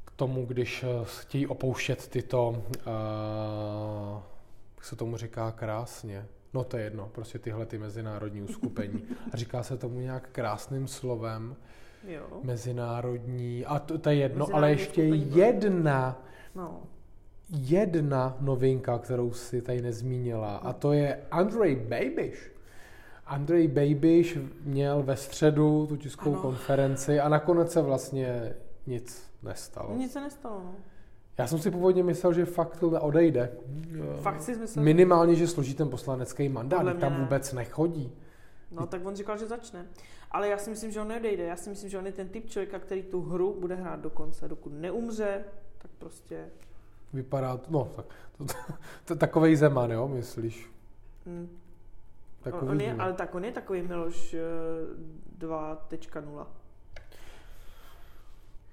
k 0.05 0.11
tomu, 0.11 0.45
když 0.45 0.83
eh, 0.83 0.87
chtějí 1.03 1.47
opouštět 1.47 2.07
tyto, 2.07 2.49
uh, 2.49 4.21
jak 4.85 4.89
se 4.89 4.95
tomu 4.95 5.17
říká 5.17 5.51
krásně, 5.51 6.25
No 6.53 6.63
to 6.63 6.77
je 6.77 6.83
jedno, 6.83 7.09
prostě 7.11 7.39
tyhle 7.39 7.65
ty 7.65 7.77
mezinárodní 7.77 8.41
uskupení. 8.41 9.01
A 9.33 9.37
říká 9.37 9.63
se 9.63 9.77
tomu 9.77 9.99
nějak 9.99 10.29
krásným 10.31 10.87
slovem. 10.87 11.55
Jo. 12.07 12.25
Mezinárodní, 12.43 13.65
a 13.65 13.79
to, 13.79 13.97
to 13.97 14.09
je 14.09 14.15
jedno, 14.15 14.47
ale 14.53 14.69
ještě 14.71 15.01
uskupení. 15.03 15.35
jedna, 15.37 16.21
No. 16.55 16.83
jedna 17.49 18.37
novinka, 18.39 18.97
kterou 18.99 19.31
si 19.31 19.61
tady 19.61 19.81
nezmínila, 19.81 20.55
a 20.57 20.73
to 20.73 20.93
je 20.93 21.19
Andrej 21.31 21.75
Babiš. 21.75 22.51
Andrej 23.25 23.67
Babiš 23.67 24.37
měl 24.63 25.03
ve 25.03 25.15
středu 25.17 25.85
tu 25.87 25.97
tiskovou 25.97 26.33
Ano. 26.33 26.41
konferenci 26.41 27.19
a 27.19 27.29
nakonec 27.29 27.71
se 27.71 27.81
vlastně 27.81 28.53
nic 28.87 29.31
nestalo. 29.43 29.95
Nic 29.95 30.11
se 30.13 30.21
nestalo, 30.21 30.61
no. 30.63 30.75
Já 31.37 31.47
jsem 31.47 31.59
si 31.59 31.71
původně 31.71 32.03
myslel, 32.03 32.33
že 32.33 32.45
fakt 32.45 32.83
odejde. 32.83 33.51
Fakt 34.21 34.41
si 34.41 34.55
myslel? 34.55 34.83
Minimálně, 34.85 35.35
že 35.35 35.47
složí 35.47 35.75
ten 35.75 35.89
poslanecký 35.89 36.49
mandát, 36.49 36.99
tam 36.99 37.19
vůbec 37.19 37.53
nechodí. 37.53 38.15
No 38.71 38.87
tak 38.87 39.05
on 39.05 39.15
říkal, 39.15 39.37
že 39.37 39.47
začne. 39.47 39.85
Ale 40.31 40.47
já 40.47 40.57
si 40.57 40.69
myslím, 40.69 40.91
že 40.91 41.01
on 41.01 41.07
neodejde. 41.07 41.43
Já 41.43 41.55
si 41.55 41.69
myslím, 41.69 41.89
že 41.89 41.97
on 41.97 42.05
je 42.05 42.11
ten 42.11 42.29
typ 42.29 42.49
člověka, 42.49 42.79
který 42.79 43.03
tu 43.03 43.21
hru 43.21 43.59
bude 43.59 43.75
hrát 43.75 43.99
do 43.99 44.09
konce. 44.09 44.47
Dokud 44.47 44.73
neumře, 44.73 45.43
tak 45.77 45.91
prostě... 45.97 46.49
Vypadá, 47.13 47.57
to- 47.57 47.71
no, 47.71 47.91
tak, 47.95 48.05
to, 48.37 48.45
to, 48.45 48.53
to, 49.05 49.15
takovej 49.15 49.55
Zeman, 49.55 49.91
jo, 49.91 50.07
myslíš? 50.07 50.69
Hm. 51.25 51.57
Takový 52.41 52.71
on 52.71 52.81
je, 52.81 52.93
ale 52.93 53.13
tak 53.13 53.35
on 53.35 53.45
je 53.45 53.51
takový 53.51 53.81
Miloš 53.81 54.33
eh, 54.33 54.39
2.0. 55.39 56.47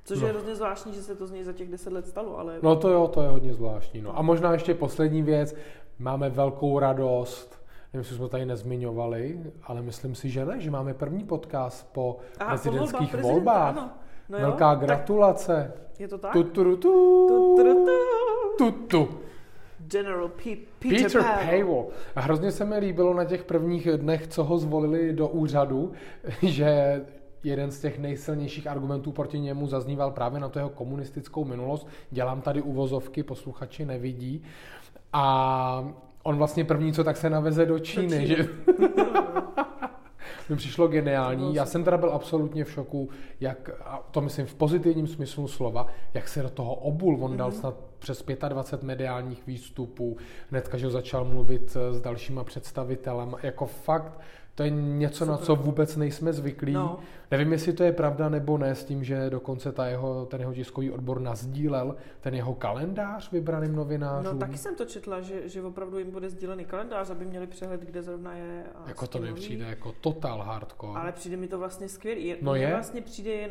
Což 0.05 0.21
No. 0.21 0.27
je 0.27 0.33
hrozně 0.33 0.55
zvláštní, 0.55 0.95
že 0.95 1.03
se 1.03 1.15
to 1.17 1.27
z 1.27 1.33
něj 1.33 1.45
za 1.45 1.53
těch 1.53 1.69
10 1.71 1.93
let 1.93 2.07
stalo, 2.07 2.39
ale... 2.39 2.59
No 2.63 2.77
to 2.77 2.89
jo, 2.91 3.09
to 3.09 3.23
je 3.23 3.29
hodně 3.29 3.55
zvláštní. 3.55 4.03
No. 4.03 4.19
A 4.19 4.23
možná 4.23 4.53
ještě 4.53 4.75
poslední 4.75 5.23
věc. 5.23 5.55
Máme 5.99 6.31
velkou 6.31 6.79
radost, 6.79 7.63
nevím, 7.93 8.01
jestli 8.01 8.17
jsme 8.17 8.29
tady 8.29 8.47
nezmiňovali, 8.47 9.41
ale 9.65 9.83
myslím 9.83 10.15
si, 10.15 10.31
že 10.31 10.45
ne, 10.45 10.61
že 10.61 10.71
máme 10.71 10.95
první 10.95 11.25
podcast 11.25 11.93
po 11.93 12.17
Aha, 12.41 12.57
po 12.57 12.63
prezidentských 12.63 13.11
prezidenta, 13.11 13.33
volbách. 13.35 13.77
Ano. 13.77 13.91
No 14.29 14.39
jo, 14.39 14.43
Velká 14.45 14.71
tak 14.75 14.85
gratulace. 14.85 15.73
Je 15.99 16.09
to 16.09 16.19
tak? 16.19 16.33
Tu, 16.33 16.43
tu, 16.45 16.65
tu, 16.65 16.77
Tu, 16.77 17.57
tu, 17.57 17.87
tu, 18.59 18.71
tu. 18.87 19.09
General 19.87 20.29
P- 20.29 20.57
Peter, 20.79 21.11
Peter. 21.13 21.85
A 22.17 22.21
hrozně 22.21 22.53
se 22.53 22.65
mi 22.65 22.79
líbilo 22.79 23.15
na 23.15 23.25
těch 23.25 23.45
prvních 23.45 23.89
dnech, 23.97 24.27
co 24.27 24.45
ho 24.45 24.59
zvolili 24.59 25.13
do 25.13 25.29
úřadu, 25.29 25.93
že 26.43 27.01
jeden 27.45 27.71
z 27.71 27.81
těch 27.81 27.99
nejsilnějších 27.99 28.67
argumentů 28.67 29.13
proti 29.13 29.41
němu 29.41 29.67
zazníval 29.67 30.11
právě 30.11 30.41
na 30.41 30.49
tu 30.49 30.59
jeho 30.59 30.71
komunistickou 30.71 31.45
minulost. 31.45 31.87
Dělám 32.11 32.41
tady 32.41 32.63
uvozovky, 32.63 33.23
posluchači 33.23 33.85
nevidí. 33.85 34.43
A 35.13 35.95
on 36.23 36.37
vlastně 36.37 36.65
první, 36.65 36.93
co 36.93 37.05
tak 37.05 37.17
se 37.17 37.31
naveze 37.31 37.67
do 37.67 37.79
Číny. 37.79 38.09
Číny. 38.09 38.27
Že? 38.27 38.49
mi 40.49 40.57
přišlo 40.57 40.89
geniální. 40.89 41.55
Já 41.55 41.67
jsem 41.67 41.85
teda 41.85 41.97
byl 41.97 42.11
absolutně 42.13 42.65
v 42.65 42.71
šoku, 42.71 43.09
jak, 43.41 43.71
a 43.85 44.03
to 44.11 44.21
myslím 44.21 44.47
v 44.47 44.55
pozitivním 44.55 45.07
smyslu 45.07 45.49
slova, 45.49 45.87
jak 46.15 46.29
se 46.29 46.43
do 46.43 46.51
toho 46.51 46.75
obul. 46.75 47.25
On 47.25 47.37
dal 47.37 47.49
Mhm. 47.51 47.59
snad 47.59 47.75
přes 47.99 48.25
25 48.49 48.87
mediálních 48.87 49.47
výstupů, 49.47 50.17
hnedka, 50.51 50.79
že 50.79 50.91
začal 50.91 51.25
mluvit 51.25 51.77
s 51.91 52.01
dalšíma 52.01 52.45
představitelem. 52.45 53.35
Jako 53.43 53.67
fakt, 53.67 54.21
to 54.55 54.63
je 54.63 54.71
něco, 54.71 55.25
na 55.25 55.37
co 55.37 55.57
vůbec 55.57 55.97
nejsme 55.97 56.33
zvyklí. 56.33 56.73
No. 56.73 56.99
Nevím, 57.31 57.53
jestli 57.53 57.73
to 57.73 57.85
je 57.85 57.93
pravda 57.93 58.29
nebo 58.29 58.59
ne, 58.59 58.75
s 58.75 58.85
tím, 58.85 59.05
že 59.05 59.31
dokonce 59.31 59.73
ta 59.73 59.87
jeho, 59.87 60.27
ten 60.27 60.41
jeho 60.41 60.55
tiskový 60.55 60.91
odbor 60.91 61.21
nazdílel 61.21 61.97
ten 62.21 62.35
jeho 62.35 62.55
kalendář 62.55 63.33
vybraným 63.33 63.77
novinářům. 63.77 64.33
No 64.33 64.39
taky 64.39 64.59
jsem 64.59 64.77
to 64.77 64.85
četla, 64.85 65.21
že, 65.21 65.49
že 65.49 65.63
opravdu 65.63 65.99
jim 65.99 66.11
bude 66.11 66.31
sdílený 66.31 66.65
kalendář, 66.65 67.11
aby 67.11 67.25
měli 67.25 67.47
přehled, 67.47 67.81
kde 67.81 68.03
zrovna 68.03 68.35
je. 68.35 68.65
A 68.85 68.89
jako 68.89 69.07
to 69.07 69.19
nepřijde 69.19 69.65
mluví. 69.65 69.71
jako 69.71 69.95
total 70.01 70.43
hardcore. 70.43 71.01
Ale 71.01 71.13
přijde 71.13 71.37
mi 71.37 71.49
to 71.49 71.59
vlastně 71.59 71.89
skvělý. 71.89 72.35
No 72.43 72.55
je. 72.55 72.71
vlastně 72.71 73.01
přijde 73.01 73.31
jen, 73.31 73.51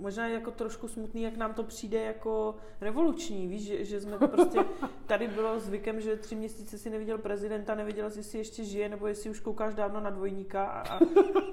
možná 0.00 0.28
jako 0.28 0.50
trošku 0.50 0.88
smutný, 0.88 1.22
jak 1.22 1.36
nám 1.36 1.54
to 1.54 1.62
přijde 1.62 2.02
jako 2.02 2.54
revoluční, 2.80 3.46
víš, 3.46 3.62
že, 3.66 3.84
že 3.84 4.00
jsme 4.00 4.18
to 4.18 4.28
prostě, 4.28 4.58
tady 5.06 5.28
bylo 5.28 5.60
zvykem, 5.60 6.00
že 6.00 6.16
tři 6.16 6.34
měsíce 6.34 6.78
si 6.78 6.90
neviděl 6.90 7.18
prezidenta, 7.18 7.74
nevěděl, 7.74 8.10
jestli 8.16 8.38
ještě 8.38 8.64
žije, 8.64 8.88
nebo 8.88 9.06
jestli 9.06 9.30
už 9.30 9.40
koukáš 9.40 9.74
dávno 9.74 10.00
na 10.00 10.10
dvojníka 10.10 10.64
a, 10.64 10.94
a, 10.94 11.00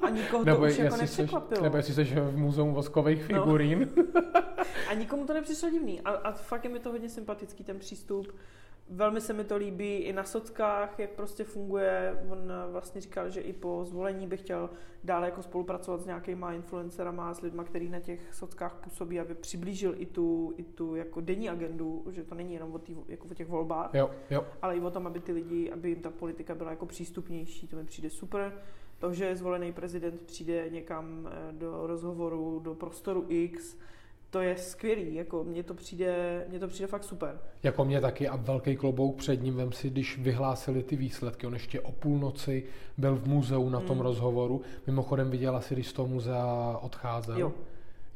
a 0.02 0.10
nikoho 0.10 0.46
to 0.46 0.58
už 0.58 0.78
jako 0.78 0.98
nepřekvapilo. 0.98 1.64
nebo 1.64 1.78
jestli 1.78 1.94
jsi 1.94 2.04
v 2.16 2.38
muzeu 2.38 2.72
voskových 2.72 3.30
No. 3.30 3.44
figurín. 3.44 3.90
A 4.90 4.94
nikomu 4.94 5.26
to 5.26 5.34
nepřišlo 5.34 5.70
divný. 5.70 6.02
A, 6.02 6.10
a 6.12 6.32
fakt 6.32 6.64
je 6.64 6.70
mi 6.70 6.80
to 6.80 6.92
hodně 6.92 7.10
sympatický, 7.10 7.64
ten 7.64 7.80
přístup. 7.80 8.28
Velmi 8.90 9.22
se 9.22 9.34
mi 9.34 9.44
to 9.44 9.58
líbí 9.58 9.96
i 9.96 10.14
na 10.14 10.24
sockách, 10.24 11.00
jak 11.00 11.10
prostě 11.10 11.44
funguje. 11.44 12.26
On 12.32 12.52
eh, 12.52 12.72
vlastně 12.72 13.02
říkal, 13.02 13.30
že 13.30 13.42
i 13.42 13.54
po 13.54 13.86
zvolení 13.86 14.28
by 14.28 14.38
chtěl 14.38 14.70
dále 15.04 15.26
jako 15.26 15.44
spolupracovat 15.44 16.02
s 16.02 16.06
nějakýma 16.06 16.54
influencerama, 16.54 17.34
s 17.34 17.42
lidma, 17.42 17.64
který 17.64 17.90
na 17.90 18.00
těch 18.00 18.34
sockách 18.34 18.76
působí, 18.84 19.20
aby 19.20 19.36
přiblížil 19.36 19.96
i 19.98 20.06
tu, 20.06 20.54
i 20.58 20.64
tu 20.64 20.96
jako 20.96 21.22
denní 21.22 21.50
agendu, 21.50 22.04
že 22.12 22.24
to 22.24 22.36
není 22.36 22.54
jenom 22.54 22.74
o, 22.74 22.80
tý, 22.80 22.96
jako 23.08 23.28
o 23.32 23.34
těch 23.34 23.48
volbách, 23.48 23.94
Jo, 23.94 24.12
jo. 24.30 24.46
ale 24.62 24.78
i 24.78 24.82
o 24.82 24.92
tom, 24.92 25.08
aby 25.08 25.20
ty 25.20 25.32
lidi, 25.32 25.72
aby 25.72 25.90
jim 25.90 26.02
ta 26.02 26.10
politika 26.10 26.56
byla 26.56 26.70
jako 26.70 26.86
přístupnější. 26.86 27.68
To 27.68 27.76
mi 27.76 27.84
přijde 27.84 28.10
super. 28.10 28.54
To, 29.00 29.14
že 29.14 29.36
zvolený 29.36 29.74
prezident 29.74 30.22
přijde 30.22 30.70
někam 30.70 31.30
eh, 31.32 31.54
do 31.54 31.88
rozhovoru, 31.88 32.60
do 32.60 32.76
prostoru 32.76 33.26
X, 33.30 33.78
to 34.30 34.42
je 34.42 34.58
skvělý, 34.58 35.16
jako 35.16 35.44
mně 35.44 35.64
to 35.64 35.74
přijde, 35.74 36.46
mně 36.50 36.60
to 36.60 36.68
přijde 36.68 36.88
fakt 36.88 37.04
super. 37.04 37.40
Jako 37.64 37.86
mě 37.86 38.02
taky 38.02 38.28
a 38.28 38.36
velký 38.36 38.76
klobouk 38.76 39.16
před 39.18 39.42
ním, 39.44 39.56
vem 39.56 39.72
si, 39.72 39.90
když 39.90 40.18
vyhlásili 40.20 40.84
ty 40.84 40.96
výsledky, 40.96 41.48
on 41.48 41.54
ještě 41.54 41.82
o 41.82 41.92
půlnoci 41.92 42.64
byl 42.98 43.16
v 43.16 43.28
muzeu 43.28 43.70
na 43.70 43.80
tom 43.80 43.98
Mm. 43.98 44.04
rozhovoru, 44.04 44.62
mimochodem 44.88 45.30
viděla 45.30 45.62
si, 45.62 45.74
když 45.74 45.88
z 45.88 45.94
toho 45.94 46.08
muzea 46.08 46.78
odcházel. 46.82 47.40
Jo. 47.40 47.52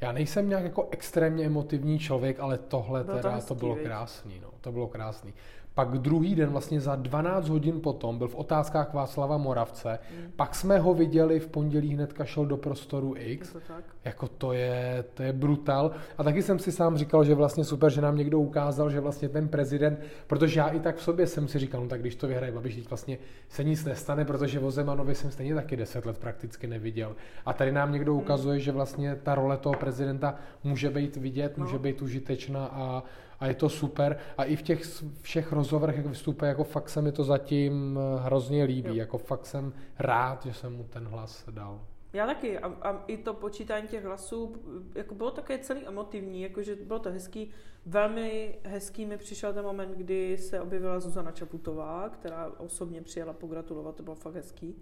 Já 0.01 0.11
nejsem 0.11 0.49
nějak 0.49 0.63
jako 0.63 0.87
extrémně 0.91 1.45
emotivní 1.45 1.99
člověk, 1.99 2.39
ale 2.39 2.57
tohle 2.57 3.03
Bylo 3.03 3.17
to 3.17 3.21
teda, 3.21 3.35
hezký, 3.35 3.47
to 3.47 3.55
bylo 3.55 3.75
krásný, 3.75 4.39
no, 4.41 4.49
to 4.61 4.71
bylo 4.71 4.87
krásný. 4.87 5.33
Pak 5.73 5.97
druhý 5.97 6.35
den, 6.35 6.49
vlastně 6.49 6.81
za 6.81 6.95
12 6.95 7.49
hodin 7.49 7.81
potom, 7.81 8.17
byl 8.17 8.27
v 8.27 8.35
otázkách 8.35 8.93
Václava 8.93 9.37
Moravce, 9.37 9.99
Mm. 10.17 10.31
pak 10.35 10.55
jsme 10.55 10.79
ho 10.79 10.93
viděli 10.93 11.39
v 11.39 11.47
pondělí 11.47 11.93
hnedka 11.93 12.25
šel 12.25 12.45
do 12.45 12.57
prostoru 12.57 13.15
Je 13.17 13.23
X, 13.23 13.53
to 13.53 13.59
tak? 13.67 13.83
jako 14.05 14.27
to 14.27 14.53
je, 14.53 15.03
to 15.13 15.23
je 15.23 15.33
brutal. 15.33 15.91
A 16.17 16.23
taky 16.23 16.43
jsem 16.43 16.59
si 16.59 16.71
sám 16.71 16.97
říkal, 16.97 17.23
že 17.23 17.35
vlastně 17.35 17.63
super, 17.63 17.91
že 17.91 18.01
nám 18.01 18.17
někdo 18.17 18.39
ukázal, 18.39 18.89
že 18.89 18.99
vlastně 18.99 19.29
ten 19.29 19.47
prezident, 19.47 19.99
protože 20.27 20.59
já 20.59 20.67
i 20.67 20.79
tak 20.79 20.95
v 20.95 21.03
sobě 21.03 21.27
jsem 21.27 21.47
si 21.47 21.59
říkal, 21.59 21.81
no 21.81 21.87
tak 21.87 22.01
když 22.01 22.15
to 22.15 22.27
vyhraje 22.27 22.51
Babiš, 22.51 22.75
teď 22.75 22.89
vlastně 22.89 23.17
se 23.49 23.63
nic 23.63 23.85
nestane, 23.85 24.25
protože 24.25 24.59
o 24.59 24.71
Zemanovi 24.71 25.15
jsem 25.15 25.31
stejně 25.31 25.55
taky 25.55 25.75
deset 25.77 26.05
let 26.05 26.17
prakticky 26.17 26.67
neviděl. 26.67 27.15
A 27.45 27.53
tady 27.53 27.71
nám 27.71 27.91
někdo 27.91 28.13
ukazuje, 28.15 28.59
že 28.59 28.71
vlastně 28.71 29.15
ta 29.23 29.35
role 29.35 29.57
toho 29.57 29.75
prezidenta 29.75 30.35
může 30.63 30.89
být 30.89 31.15
vidět, 31.15 31.57
No. 31.57 31.65
může 31.65 31.79
být 31.79 32.01
užitečná 32.01 32.65
a, 32.65 33.03
a 33.41 33.47
je 33.47 33.53
to 33.53 33.69
super. 33.69 34.17
A 34.37 34.43
i 34.43 34.55
v 34.55 34.61
těch 34.61 35.03
všech 35.21 35.51
rozhovorech, 35.51 35.97
jak 35.97 36.05
vystupuje, 36.05 36.49
jako 36.49 36.63
fakt 36.63 36.89
se 36.89 37.01
mi 37.01 37.11
to 37.11 37.23
zatím 37.23 37.99
eh, 37.99 38.21
hrozně 38.23 38.63
líbí. 38.63 38.89
Jo. 38.89 38.95
Jako 38.95 39.17
fakt 39.17 39.45
jsem 39.45 39.73
rád, 39.99 40.45
že 40.45 40.53
jsem 40.53 40.75
mu 40.75 40.83
ten 40.83 41.07
hlas 41.07 41.45
dal. 41.51 41.81
Já 42.13 42.25
taky. 42.25 42.59
A, 42.59 42.67
a 42.67 43.03
i 43.07 43.17
to 43.17 43.33
počítání 43.33 43.87
těch 43.87 44.05
hlasů, 44.05 44.55
jako 44.95 45.15
bylo 45.15 45.31
také 45.31 45.57
celý 45.57 45.87
emotivní, 45.87 46.41
jakože 46.41 46.75
bylo 46.75 46.99
to 46.99 47.11
hezký. 47.11 47.51
Velmi 47.85 48.59
hezký 48.63 49.05
mi 49.05 49.17
přišel 49.17 49.53
ten 49.53 49.65
moment, 49.65 49.97
kdy 49.97 50.37
se 50.37 50.61
objevila 50.61 50.99
Zuzana 50.99 51.31
Čaputová, 51.31 52.09
která 52.09 52.51
osobně 52.57 53.01
přijela 53.01 53.33
pogratulovat, 53.33 53.95
to 53.95 54.03
bylo 54.03 54.15
fakt 54.15 54.35
hezký. 54.35 54.75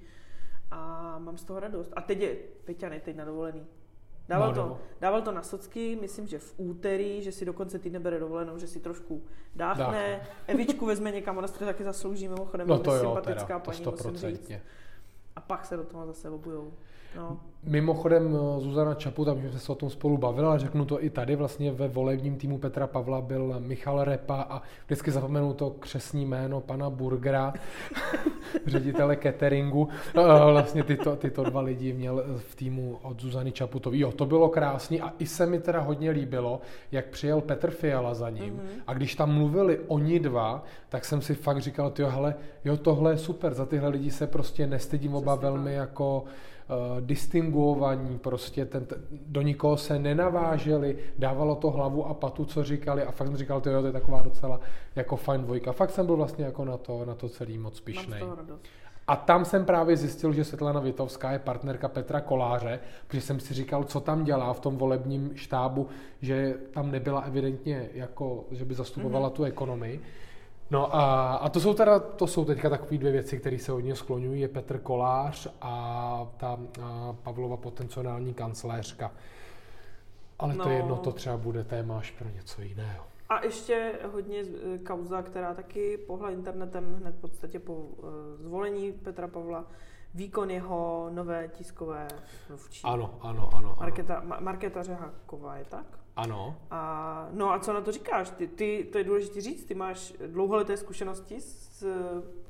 A 0.71 1.15
mám 1.19 1.37
z 1.37 1.43
toho 1.43 1.59
radost. 1.59 1.93
A 1.95 2.01
teď 2.01 2.21
je 2.21 2.35
Peťan 2.65 2.93
je 2.93 2.99
teď 2.99 3.15
na 3.15 3.25
dovolený. 3.25 3.65
Dával, 4.29 4.49
No, 4.49 4.55
to, 4.55 4.69
no. 4.69 4.79
dával 5.01 5.21
to 5.21 5.31
na 5.31 5.41
socky, 5.41 5.97
myslím, 6.01 6.27
že 6.27 6.39
v 6.39 6.53
úterý, 6.57 7.21
že 7.21 7.31
si 7.31 7.45
dokonce 7.45 7.79
týdne 7.81 7.97
bere 7.99 8.19
dovolenou, 8.21 8.57
že 8.61 8.67
si 8.69 8.79
trošku 8.79 9.25
dáchne. 9.55 9.83
Dáchne. 9.83 10.21
Evičku 10.47 10.85
vezme 10.85 11.11
někam, 11.11 11.37
ona 11.37 11.47
si 11.47 11.57
to 11.59 11.65
taky 11.65 11.83
zaslouží, 11.83 12.27
mimochodem, 12.27 12.67
No 12.67 12.79
to 12.79 12.93
jo, 12.95 13.01
sympatická 13.01 13.59
teda, 13.59 13.59
to 13.59 13.91
paní, 13.91 14.11
musím 14.13 14.17
říct. 14.29 14.51
A 15.35 15.41
pak 15.41 15.65
se 15.65 15.77
do 15.77 15.83
toho 15.83 16.05
zase 16.05 16.29
obujou. 16.29 16.73
No. 17.15 17.37
Mimochodem 17.63 18.35
eh, 18.35 18.61
Zuzana 18.61 18.93
Čaputa, 18.93 19.33
my 19.33 19.49
jsme 19.49 19.59
se 19.59 19.71
o 19.71 19.75
tom 19.75 19.89
spolu 19.89 20.17
bavili, 20.17 20.47
ale 20.47 20.59
řeknu 20.59 20.85
to 20.85 21.03
i 21.03 21.09
tady, 21.09 21.35
vlastně 21.35 21.71
ve 21.71 21.87
volebním 21.87 22.37
týmu 22.37 22.57
Petra 22.57 22.87
Pavla 22.87 23.21
byl 23.21 23.55
Michal 23.59 24.03
Repa 24.03 24.41
a 24.49 24.61
vždycky 24.85 25.11
zapomenu 25.11 25.53
to 25.53 25.69
křesní 25.69 26.25
jméno 26.25 26.61
pana 26.61 26.89
Burgera, 26.89 27.53
ředitele 28.65 29.15
cateringu. 29.15 29.87
Eh, 30.17 30.21
Vlastně 30.51 30.83
tyto, 30.83 31.15
tyto 31.15 31.43
dva 31.43 31.61
lidi 31.61 31.93
měl 31.93 32.23
v 32.37 32.55
týmu 32.55 32.97
od 33.01 33.21
Zuzany 33.21 33.51
Čaputový. 33.51 33.99
Jo, 33.99 34.11
to 34.11 34.25
bylo 34.25 34.49
krásný 34.49 35.01
a 35.01 35.13
i 35.19 35.25
se 35.27 35.45
mi 35.45 35.59
teda 35.59 35.79
hodně 35.79 36.11
líbilo, 36.11 36.61
jak 36.91 37.05
přijel 37.05 37.41
Petr 37.41 37.71
Fiala 37.71 38.13
za 38.13 38.29
ním 38.29 38.53
Mhm. 38.53 38.67
a 38.87 38.93
když 38.93 39.15
tam 39.15 39.33
mluvili 39.33 39.79
oni 39.87 40.19
dva, 40.19 40.63
tak 40.89 41.05
jsem 41.05 41.21
si 41.21 41.35
fakt 41.35 41.61
říkal, 41.61 41.89
tyjo, 41.91 42.09
hele, 42.09 42.35
jo, 42.65 42.77
tohle 42.77 43.11
je 43.11 43.17
super, 43.17 43.53
za 43.53 43.65
tyhle 43.65 43.89
lidi 43.89 44.11
se 44.11 44.27
prostě 44.27 44.67
nestydím 44.67 45.15
oba 45.15 45.35
velmi 45.35 45.73
jako 45.73 46.23
uh, 46.69 47.01
distinguovaní, 47.01 48.17
prostě 48.17 48.65
ten, 48.65 48.85
ten, 48.85 48.97
do 49.11 49.41
nikoho 49.41 49.77
se 49.77 49.99
nenaváželi, 49.99 50.97
dávalo 51.17 51.55
to 51.55 51.71
hlavu 51.71 52.05
a 52.05 52.13
patu, 52.13 52.45
co 52.45 52.63
říkali 52.63 53.03
a 53.03 53.11
fakt 53.11 53.27
jsem 53.27 53.37
říkal, 53.37 53.61
tyjo, 53.61 53.81
to 53.81 53.87
je 53.87 53.93
taková 53.93 54.21
docela 54.21 54.59
jako 54.95 55.15
fajn 55.15 55.41
dvojka. 55.41 55.71
Fakt 55.71 55.91
jsem 55.91 56.05
byl 56.05 56.15
vlastně 56.15 56.45
jako 56.45 56.65
na 56.65 56.77
to, 56.77 57.05
na 57.05 57.15
to 57.15 57.29
celý 57.29 57.57
moc 57.57 57.79
pišnej. 57.79 58.23
A 59.07 59.15
tam 59.15 59.45
jsem 59.45 59.65
právě 59.65 59.97
zjistil, 59.97 60.33
že 60.33 60.43
Svetlana 60.43 60.79
Vitovská 60.79 61.31
je 61.31 61.39
partnerka 61.39 61.87
Petra 61.87 62.21
Koláře, 62.21 62.79
protože 63.07 63.21
jsem 63.21 63.39
si 63.39 63.53
říkal, 63.53 63.83
co 63.83 63.99
tam 63.99 64.23
dělá 64.23 64.53
v 64.53 64.59
tom 64.59 64.77
volebním 64.77 65.31
štábu, 65.35 65.87
že 66.21 66.53
tam 66.71 66.91
nebyla 66.91 67.21
evidentně 67.21 67.89
jako, 67.93 68.45
že 68.51 68.65
by 68.65 68.73
zastupovala 68.73 69.29
mm-hmm. 69.29 69.33
tu 69.33 69.43
ekonomii. 69.43 70.01
No 70.71 70.95
a, 70.95 71.35
a 71.35 71.49
to 71.49 71.59
jsou 71.59 71.73
teda, 71.73 71.99
to 71.99 72.27
jsou 72.27 72.45
teďka 72.45 72.69
takové 72.69 72.97
dvě 72.97 73.11
věci, 73.11 73.39
které 73.39 73.59
se 73.59 73.71
hodně 73.71 73.95
skloňují, 73.95 74.41
je 74.41 74.47
Petr 74.47 74.79
Kolář 74.79 75.47
a 75.61 76.27
ta 76.37 76.57
a 76.83 77.13
Pavlova 77.23 77.57
potenciální 77.57 78.33
kancléřka. 78.33 79.11
Ale 80.39 80.55
no. 80.55 80.63
to 80.63 80.69
jedno, 80.69 80.97
to 80.97 81.11
třeba 81.11 81.37
bude 81.37 81.63
téma 81.63 81.97
až 81.97 82.11
pro 82.11 82.29
něco 82.29 82.61
jiného. 82.61 83.05
A 83.29 83.43
ještě 83.45 83.99
hodně 84.11 84.43
kauza, 84.85 85.21
která 85.21 85.53
taky 85.53 85.97
pohla 85.97 86.29
internetem 86.29 86.95
hned 86.95 87.15
v 87.15 87.21
podstatě 87.21 87.59
po 87.59 87.73
uh, 87.73 88.05
zvolení 88.39 88.91
Petra 88.91 89.27
Pavla, 89.27 89.65
výkon 90.13 90.51
jeho 90.51 91.09
nové 91.13 91.47
tiskové 91.47 92.07
mluvčí. 92.49 92.81
Ano, 92.83 93.13
ano, 93.21 93.49
ano. 93.53 93.75
Marketa, 93.79 94.21
Ma- 94.21 94.41
Marketa 94.41 94.83
Řeháková 94.83 95.55
je 95.55 95.65
tak? 95.65 95.85
Ano. 96.19 96.55
A, 96.71 97.27
no 97.31 97.53
a 97.53 97.59
co 97.59 97.73
na 97.73 97.81
to 97.81 97.91
říkáš? 97.91 98.29
Ty, 98.29 98.47
ty, 98.47 98.87
to 98.91 98.97
je 98.97 99.03
důležité 99.03 99.41
říct, 99.41 99.65
ty 99.65 99.75
máš 99.75 100.13
dlouholeté 100.27 100.77
zkušenosti 100.77 101.41
s 101.41 101.85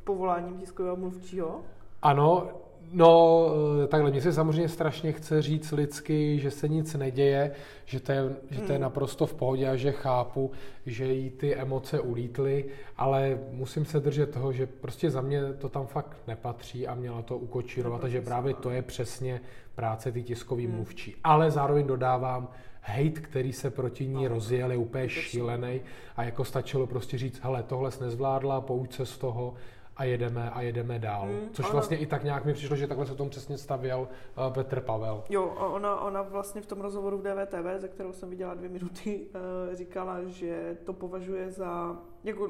povoláním 0.03 0.58
tiskového 0.58 0.95
mluvčího? 0.95 1.62
Ano, 2.01 2.49
No, 2.91 3.45
eh, 3.84 3.88
takhle, 3.88 4.12
mně 4.12 4.21
se 4.21 4.34
samozřejmě 4.34 4.69
strašně 4.69 5.12
chce 5.12 5.41
říct 5.41 5.71
lidsky, 5.71 6.39
že 6.39 6.51
se 6.51 6.67
nic 6.67 6.93
neděje, 6.93 7.51
že 7.86 7.99
to, 7.99 8.12
je, 8.12 8.36
že 8.49 8.62
to 8.62 8.71
je 8.71 8.77
hmm. 8.77 8.82
naprosto 8.82 9.25
v 9.25 9.34
pohodě 9.34 9.69
a 9.69 9.75
že 9.75 9.91
chápu, 9.91 10.51
že 10.86 11.05
jí 11.05 11.29
ty 11.29 11.55
emoce 11.55 11.99
ulítly, 11.99 12.65
ale 12.97 13.39
musím 13.51 13.86
se 13.86 13.99
držet 13.99 14.32
toho, 14.32 14.53
že 14.53 14.67
prostě 14.67 15.12
za 15.12 15.21
mě 15.21 15.53
to 15.53 15.69
tam 15.69 15.88
fakt 15.88 16.17
nepatří 16.27 16.88
a 16.88 16.95
měla 16.95 17.21
to 17.21 17.38
ukočírovat, 17.38 18.01
takže 18.01 18.21
právě 18.21 18.53
to 18.53 18.69
je 18.69 18.82
přesně 18.82 19.41
práce 19.75 20.12
ty 20.12 20.23
tiskový 20.23 20.65
hmm. 20.65 20.75
mluvčí. 20.75 21.15
Ale 21.23 21.51
zároveň 21.51 21.88
dodávám, 21.88 22.47
hate, 22.89 23.21
který 23.21 23.54
se 23.54 23.69
proti 23.69 24.08
ní 24.08 24.28
rozjel, 24.28 24.71
je 24.71 24.78
úplně 24.78 25.10
šílený 25.10 25.82
a 26.15 26.23
jako 26.23 26.45
stačilo 26.45 26.88
prostě 26.88 27.17
říct, 27.17 27.39
hele, 27.43 27.63
tohle 27.63 27.91
jsi 27.91 28.04
nezvládla, 28.04 28.62
pouč 28.62 28.93
se 28.93 29.06
z 29.06 29.17
toho 29.17 29.54
a 29.99 30.04
jedeme 30.04 30.49
a 30.49 30.62
jedeme 30.62 30.99
dál. 30.99 31.28
Hmm, 31.28 31.49
Což 31.52 31.65
ona... 31.65 31.73
vlastně 31.73 31.97
i 31.97 32.06
tak 32.06 32.23
nějak 32.23 32.45
mi 32.45 32.54
přišlo, 32.54 32.75
že 32.75 32.88
takhle 32.88 33.06
se 33.06 33.15
tomu 33.15 33.30
přesně 33.30 33.58
stavěl 33.58 33.99
uh, 33.99 34.54
Petr 34.54 34.82
Pavel. 34.82 35.23
Jo, 35.30 35.43
ona, 35.45 35.99
ona 35.99 36.21
vlastně 36.21 36.62
v 36.62 36.65
tom 36.65 36.82
rozhovoru 36.82 37.17
v 37.17 37.21
DVTV, 37.21 37.82
ze 37.82 37.88
kterou 37.88 38.13
jsem 38.13 38.30
viděla 38.30 38.54
dvě 38.54 38.69
minuty, 38.69 39.28
uh, 39.69 39.75
říkala, 39.75 40.23
že 40.23 40.78
to 40.84 40.93
považuje 40.93 41.52
za, 41.52 41.97
jako 42.23 42.49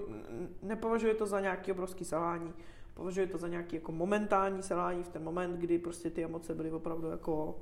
nepovažuje 0.61 1.13
to 1.13 1.25
za 1.25 1.39
nějaký 1.39 1.71
obrovský 1.71 2.05
selhání, 2.05 2.53
považuje 2.93 3.27
to 3.27 3.37
za 3.37 3.47
nějaký 3.47 3.75
jako 3.75 3.91
momentální 3.91 4.63
selhání 4.63 5.03
v 5.03 5.09
ten 5.09 5.23
moment, 5.23 5.57
kdy 5.57 5.77
prostě 5.77 6.09
ty 6.09 6.23
emoce 6.23 6.55
byly 6.55 6.71
opravdu 6.71 7.09
jako 7.09 7.55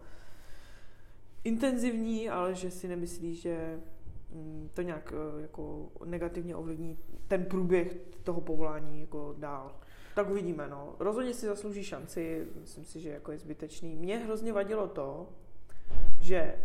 intenzivní, 1.48 2.30
ale 2.30 2.56
že 2.56 2.72
si 2.72 2.88
nemyslí, 2.88 3.36
že 3.36 3.80
mm, 4.32 4.70
to 4.74 4.82
nějak 4.82 5.14
eh, 5.14 5.42
jako 5.42 5.92
negativně 6.06 6.56
ovlivní 6.56 6.98
ten 7.28 7.46
průběh 7.46 7.96
toho 8.24 8.42
povolání 8.42 9.02
jako 9.02 9.36
dál. 9.38 9.80
Tak 10.16 10.30
uvidíme, 10.30 10.68
no. 10.68 10.96
Rozhodně 11.00 11.34
si 11.34 11.46
zaslouží 11.46 11.84
šanci, 11.84 12.48
myslím 12.60 12.86
si, 12.86 13.00
že 13.00 13.10
jako 13.10 13.32
je 13.32 13.38
zbytečný. 13.38 13.96
Mně 13.96 14.18
hrozně 14.18 14.54
vadilo 14.54 14.88
to, 14.88 15.30
že 16.22 16.56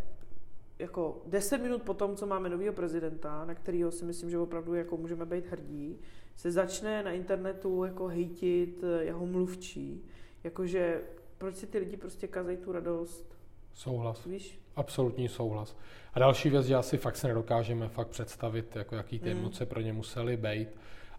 jako 0.79 1.23
10 1.27 1.59
minut 1.59 1.83
po 1.83 1.95
tom, 1.95 2.16
co 2.16 2.27
máme 2.27 2.49
nového 2.49 2.73
prezidenta, 2.73 3.45
na 3.45 3.55
kterého 3.55 3.90
si 3.90 4.05
myslím, 4.05 4.31
že 4.31 4.38
opravdu 4.38 4.75
jako 4.75 4.97
můžeme 4.97 5.27
být 5.27 5.47
hrdí, 5.47 5.99
se 6.37 6.51
začne 6.51 7.03
na 7.03 7.11
internetu 7.11 7.85
jako 7.85 8.07
hejtit 8.07 8.85
eh, 8.85 9.05
jeho 9.05 9.27
mluvčí. 9.27 10.05
Jakože 10.45 11.03
proč 11.38 11.57
si 11.57 11.66
ty 11.66 11.79
lidi 11.79 11.97
prostě 11.97 12.27
kazají 12.27 12.57
tu 12.57 12.73
radost? 12.73 13.41
Souhlas. 13.74 14.24
Víš? 14.24 14.61
Absolutní 14.76 15.28
souhlas. 15.28 15.76
A 16.14 16.18
další 16.18 16.50
věc, 16.50 16.66
že 16.66 16.74
asi 16.74 16.98
fakt 16.98 17.16
se 17.16 17.28
nedokážeme 17.28 17.88
fakt 17.88 18.08
představit, 18.08 18.76
jako 18.76 18.96
jaký 18.96 19.18
ty 19.18 19.35
mm. 19.35 19.40
emoce 19.40 19.66
pro 19.66 19.80
ně 19.80 19.92
musely 19.92 20.37
být. 20.37 20.68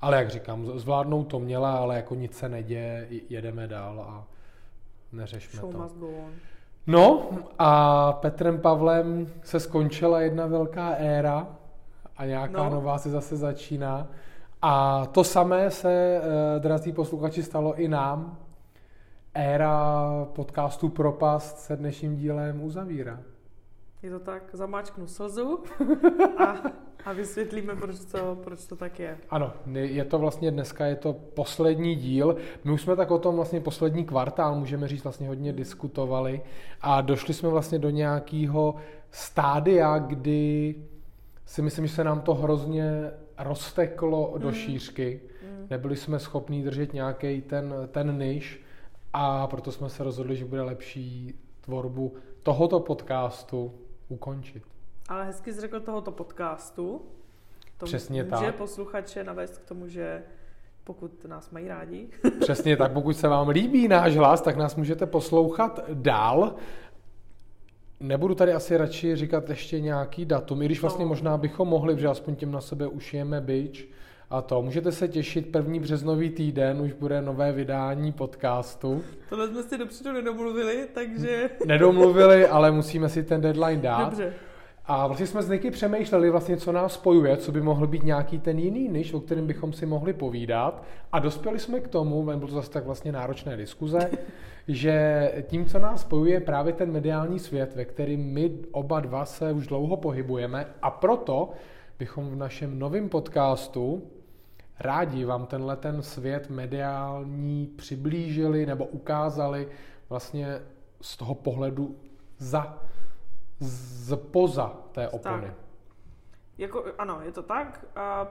Ale 0.02 0.18
jak 0.18 0.30
říkám, 0.30 0.80
zvládnout 0.80 1.24
to 1.24 1.40
měla, 1.40 1.78
ale 1.78 1.96
jako 1.96 2.16
nic 2.16 2.38
se 2.38 2.50
neděje, 2.50 3.08
jedeme 3.30 3.68
dál 3.68 4.06
a 4.10 4.28
neřešme 5.12 5.60
Show 5.60 5.72
to. 5.72 5.78
Must 5.78 5.96
go 5.96 6.08
on. 6.08 6.34
No 6.88 7.30
a 7.60 8.12
Petrem 8.14 8.60
Pavlem 8.60 9.34
se 9.44 9.60
skončila 9.60 10.22
jedna 10.22 10.48
velká 10.48 10.90
éra 10.90 11.48
a 12.18 12.26
nějaká 12.26 12.64
no. 12.64 12.70
nová 12.70 12.98
se 12.98 13.10
zase 13.10 13.38
začíná. 13.38 14.08
A 14.62 15.06
to 15.06 15.24
samé 15.24 15.72
se, 15.72 16.22
eh, 16.24 16.60
drazí 16.60 16.92
posluchači, 16.92 17.44
stalo 17.44 17.76
i 17.76 17.88
nám. 17.88 18.38
Éra 19.36 20.28
podcastu 20.36 20.90
Propast 20.90 21.60
se 21.60 21.76
dnešním 21.76 22.16
dílem 22.16 22.64
uzavírá. 22.64 23.20
Je 24.04 24.10
to 24.10 24.20
tak, 24.20 24.44
zamáčknu 24.54 25.08
slzu 25.08 25.60
a, 26.38 26.56
a 27.06 27.14
vysvětlíme, 27.14 27.76
proč 27.76 28.00
to, 28.00 28.38
proč 28.44 28.66
to 28.66 28.76
tak 28.76 29.00
je. 29.00 29.18
Ano, 29.30 29.54
je 29.74 30.06
to 30.06 30.20
vlastně 30.20 30.52
dneska, 30.52 30.86
je 30.86 30.96
to 30.96 31.14
poslední 31.14 31.96
díl. 31.96 32.36
My 32.64 32.72
už 32.72 32.82
jsme 32.82 32.96
tak 32.96 33.12
o 33.12 33.20
tom 33.20 33.36
vlastně 33.36 33.62
poslední 33.62 34.06
kvartál, 34.06 34.56
můžeme 34.56 34.88
říct, 34.88 35.04
vlastně 35.04 35.28
hodně 35.28 35.54
diskutovali 35.54 36.42
a 36.82 37.02
došli 37.02 37.34
jsme 37.34 37.50
vlastně 37.50 37.80
do 37.80 37.90
nějakého 37.90 38.76
stádia, 39.12 39.98
kdy 39.98 40.76
si 41.46 41.62
myslím, 41.62 41.88
že 41.88 41.94
se 41.94 42.04
nám 42.04 42.22
to 42.22 42.34
hrozně 42.34 43.12
rozteklo 43.38 44.36
do 44.38 44.48
mm. 44.48 44.54
šířky. 44.54 45.22
Mm. 45.44 45.68
Nebyli 45.70 45.96
jsme 45.96 46.20
schopni 46.20 46.64
držet 46.64 46.94
nějaký 46.94 47.42
ten, 47.42 47.74
ten 47.92 48.20
niž 48.20 48.63
a 49.14 49.48
proto 49.48 49.72
jsme 49.72 49.90
se 49.90 50.04
rozhodli, 50.04 50.36
že 50.36 50.46
bude 50.46 50.62
lepší 50.62 51.36
tvorbu 51.62 52.14
tohoto 52.44 52.80
podcastu 52.80 53.74
ukončit. 54.10 54.64
Ale 55.10 55.26
hezky 55.26 55.54
jsi 55.54 55.62
řekl 55.62 55.80
tohoto 55.80 56.12
podcastu. 56.12 57.02
To 57.78 57.86
Přesně 57.86 58.24
může 58.24 58.46
tak. 58.46 58.56
posluchače 58.56 59.24
navést 59.24 59.58
k 59.58 59.66
tomu, 59.66 59.88
že 59.88 60.24
pokud 60.84 61.26
nás 61.26 61.52
mají 61.52 61.68
rádi. 61.68 62.08
Přesně 62.40 62.78
tak, 62.78 62.92
pokud 62.92 63.18
se 63.18 63.28
vám 63.28 63.50
líbí 63.50 63.88
náš 63.88 64.16
hlas, 64.16 64.42
tak 64.42 64.56
nás 64.56 64.76
můžete 64.76 65.06
poslouchat 65.06 65.80
dál. 65.94 66.56
Nebudu 68.00 68.36
tady 68.36 68.54
asi 68.54 68.78
radši 68.78 69.16
říkat 69.16 69.50
ještě 69.50 69.80
nějaký 69.80 70.26
datum, 70.26 70.62
i 70.62 70.66
když 70.66 70.82
vlastně 70.82 71.06
no. 71.06 71.10
možná 71.10 71.38
bychom 71.38 71.68
mohli, 71.68 71.94
protože 71.94 72.08
aspoň 72.08 72.36
tím 72.36 72.52
na 72.52 72.62
sebe 72.62 72.88
ušijeme 72.88 73.42
byč 73.42 73.90
a 74.30 74.42
to. 74.42 74.62
Můžete 74.62 74.92
se 74.92 75.08
těšit, 75.08 75.52
první 75.52 75.80
březnový 75.80 76.30
týden 76.30 76.82
už 76.82 76.94
bude 76.94 77.22
nové 77.22 77.52
vydání 77.52 78.12
podcastu. 78.12 79.04
Tohle 79.30 79.48
jsme 79.48 79.64
si 79.64 79.78
dopředu 79.78 80.12
nedomluvili, 80.12 80.88
takže... 80.94 81.50
Nedomluvili, 81.66 82.48
ale 82.48 82.72
musíme 82.72 83.10
si 83.10 83.24
ten 83.24 83.42
deadline 83.42 83.82
dát. 83.82 84.10
Dobře. 84.10 84.34
A 84.86 85.08
vlastně 85.08 85.28
jsme 85.28 85.42
s 85.42 85.50
Niky 85.50 85.72
přemýšleli 85.72 86.30
vlastně, 86.30 86.58
co 86.58 86.72
nás 86.72 86.94
spojuje, 86.94 87.38
co 87.38 87.52
by 87.52 87.62
mohl 87.62 87.88
být 87.88 88.04
nějaký 88.04 88.40
ten 88.40 88.60
jiný 88.60 88.88
niž, 88.88 89.14
o 89.14 89.20
kterém 89.20 89.48
bychom 89.48 89.74
si 89.74 89.86
mohli 89.86 90.14
povídat. 90.14 90.84
A 91.12 91.20
dospěli 91.20 91.60
jsme 91.60 91.80
k 91.80 91.88
tomu, 91.88 92.24
bylo 92.24 92.40
to 92.40 92.48
zase 92.48 92.72
tak 92.72 92.86
vlastně 92.86 93.12
náročné 93.12 93.58
diskuze, 93.58 94.10
že 94.68 95.32
tím, 95.48 95.66
co 95.66 95.80
nás 95.80 96.02
spojuje, 96.02 96.34
je 96.34 96.40
právě 96.40 96.74
ten 96.74 96.92
mediální 96.92 97.40
svět, 97.40 97.76
ve 97.76 97.86
kterém 97.86 98.20
my 98.20 98.52
oba 98.72 99.00
dva 99.00 99.26
se 99.26 99.52
už 99.52 99.68
dlouho 99.68 99.98
pohybujeme 99.98 100.66
a 100.82 100.92
proto 100.92 101.50
bychom 102.04 102.30
v 102.30 102.36
našem 102.36 102.80
novém 102.80 103.10
podcastu 103.10 104.12
rádi 104.80 105.26
vám 105.26 105.46
tenhle 105.46 105.76
ten 105.76 106.02
svět 106.02 106.50
mediální 106.50 107.68
přiblížili 107.68 108.66
nebo 108.66 108.86
ukázali 108.86 109.70
vlastně 110.10 110.62
z 111.02 111.18
toho 111.18 111.36
pohledu 111.36 111.96
za, 112.38 112.84
z 113.60 114.16
poza 114.16 114.68
té 114.92 115.10
opony. 115.10 115.48
Tak. 115.48 115.56
Jako, 116.58 116.86
ano, 116.98 117.22
je 117.22 117.32
to 117.32 117.44
tak. 117.44 117.86
A 117.96 118.28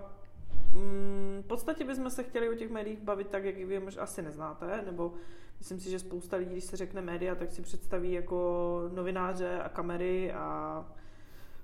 mm, 0.74 1.42
v 1.44 1.46
podstatě 1.46 1.84
bychom 1.84 2.10
se 2.10 2.22
chtěli 2.22 2.48
o 2.50 2.54
těch 2.54 2.70
médiích 2.70 3.00
bavit 3.00 3.28
tak, 3.28 3.44
jak 3.44 3.56
vy 3.56 3.80
možná 3.80 4.02
asi 4.02 4.22
neznáte, 4.22 4.82
nebo 4.86 5.12
myslím 5.58 5.80
si, 5.80 5.90
že 5.90 5.98
spousta 5.98 6.36
lidí, 6.36 6.52
když 6.52 6.64
se 6.64 6.76
řekne 6.76 7.00
média, 7.00 7.34
tak 7.34 7.50
si 7.50 7.62
představí 7.62 8.12
jako 8.12 8.90
novináře 8.94 9.62
a 9.62 9.68
kamery 9.68 10.32
a 10.32 10.84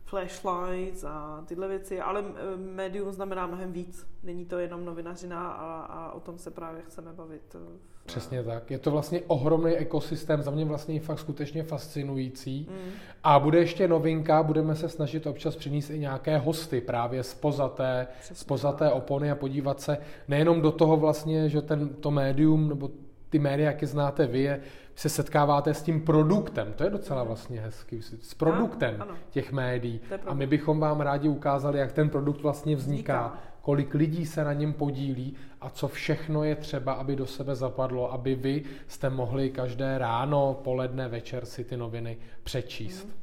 flashlights 0.09 1.05
a 1.05 1.45
tyhle 1.47 1.69
věci, 1.69 2.01
ale 2.01 2.21
eh, 2.21 2.57
médium 2.57 3.13
znamená 3.13 3.47
mnohem 3.47 3.73
víc. 3.73 4.07
Není 4.23 4.45
to 4.45 4.59
jenom 4.59 4.85
novinařina 4.85 5.49
a, 5.49 5.81
a 5.81 6.13
o 6.13 6.21
tom 6.21 6.39
se 6.39 6.51
právě 6.51 6.83
chceme 6.83 7.13
bavit. 7.13 7.55
Eh, 7.55 7.79
Přesně 8.07 8.43
tak. 8.43 8.71
Je 8.71 8.79
to 8.79 8.91
vlastně 8.91 9.21
ohromný 9.27 9.73
ekosystém, 9.73 10.43
za 10.43 10.51
mě 10.51 10.65
vlastně 10.65 11.01
fakt 11.01 11.19
skutečně 11.19 11.63
fascinující. 11.63 12.69
Mm. 12.71 12.91
A 13.25 13.39
bude 13.39 13.59
ještě 13.59 13.89
novinka, 13.89 14.43
budeme 14.43 14.75
se 14.75 14.89
snažit 14.89 15.27
občas 15.27 15.57
přinést 15.57 15.91
i 15.91 15.99
nějaké 15.99 16.39
hosty 16.39 16.81
právě 16.81 17.23
z 17.23 17.35
pozaté, 17.35 18.07
z 18.21 18.45
pozaté 18.45 18.91
opony 18.91 19.31
a 19.31 19.35
podívat 19.35 19.81
se 19.81 19.99
nejenom 20.29 20.61
do 20.61 20.73
toho 20.73 20.97
vlastně, 20.97 21.49
že 21.49 21.63
ten, 21.63 21.89
to 21.89 22.11
médium 22.11 22.69
nebo 22.69 22.91
ty 23.31 23.39
média, 23.39 23.71
jak 23.71 23.83
je 23.83 23.89
znáte 23.89 24.27
vy, 24.27 24.41
je, 24.41 24.61
se 24.99 25.09
setkáváte 25.09 25.75
s 25.75 25.83
tím 25.83 26.01
produktem. 26.01 26.73
To 26.73 26.85
je 26.85 26.91
docela 26.91 27.23
vlastně 27.25 27.61
hezký. 27.61 28.03
S 28.03 28.35
produktem 28.35 28.95
Ano, 28.95 29.11
ano. 29.11 29.19
těch 29.31 29.53
médií. 29.53 30.01
A 30.27 30.35
my 30.35 30.47
bychom 30.47 30.81
vám 30.81 31.01
rádi 31.01 31.29
ukázali, 31.29 31.79
jak 31.79 31.93
ten 31.93 32.11
produkt 32.11 32.41
vlastně 32.43 32.77
vzniká, 32.77 33.27
Vzniká. 33.29 33.43
kolik 33.61 33.95
lidí 33.95 34.27
se 34.27 34.45
na 34.45 34.53
něm 34.53 34.73
podílí 34.73 35.37
a 35.61 35.71
co 35.71 35.89
všechno 35.89 36.45
je 36.45 36.57
třeba, 36.57 36.93
aby 36.93 37.17
do 37.17 37.27
sebe 37.27 37.55
zapadlo, 37.55 38.13
aby 38.13 38.35
vy 38.35 38.65
jste 38.89 39.11
mohli 39.11 39.51
každé 39.51 39.99
ráno, 39.99 40.61
poledne, 40.65 41.09
večer 41.09 41.47
si 41.47 41.65
ty 41.65 41.77
noviny 41.77 42.19
přečíst. 42.45 43.05
Mhm. 43.05 43.15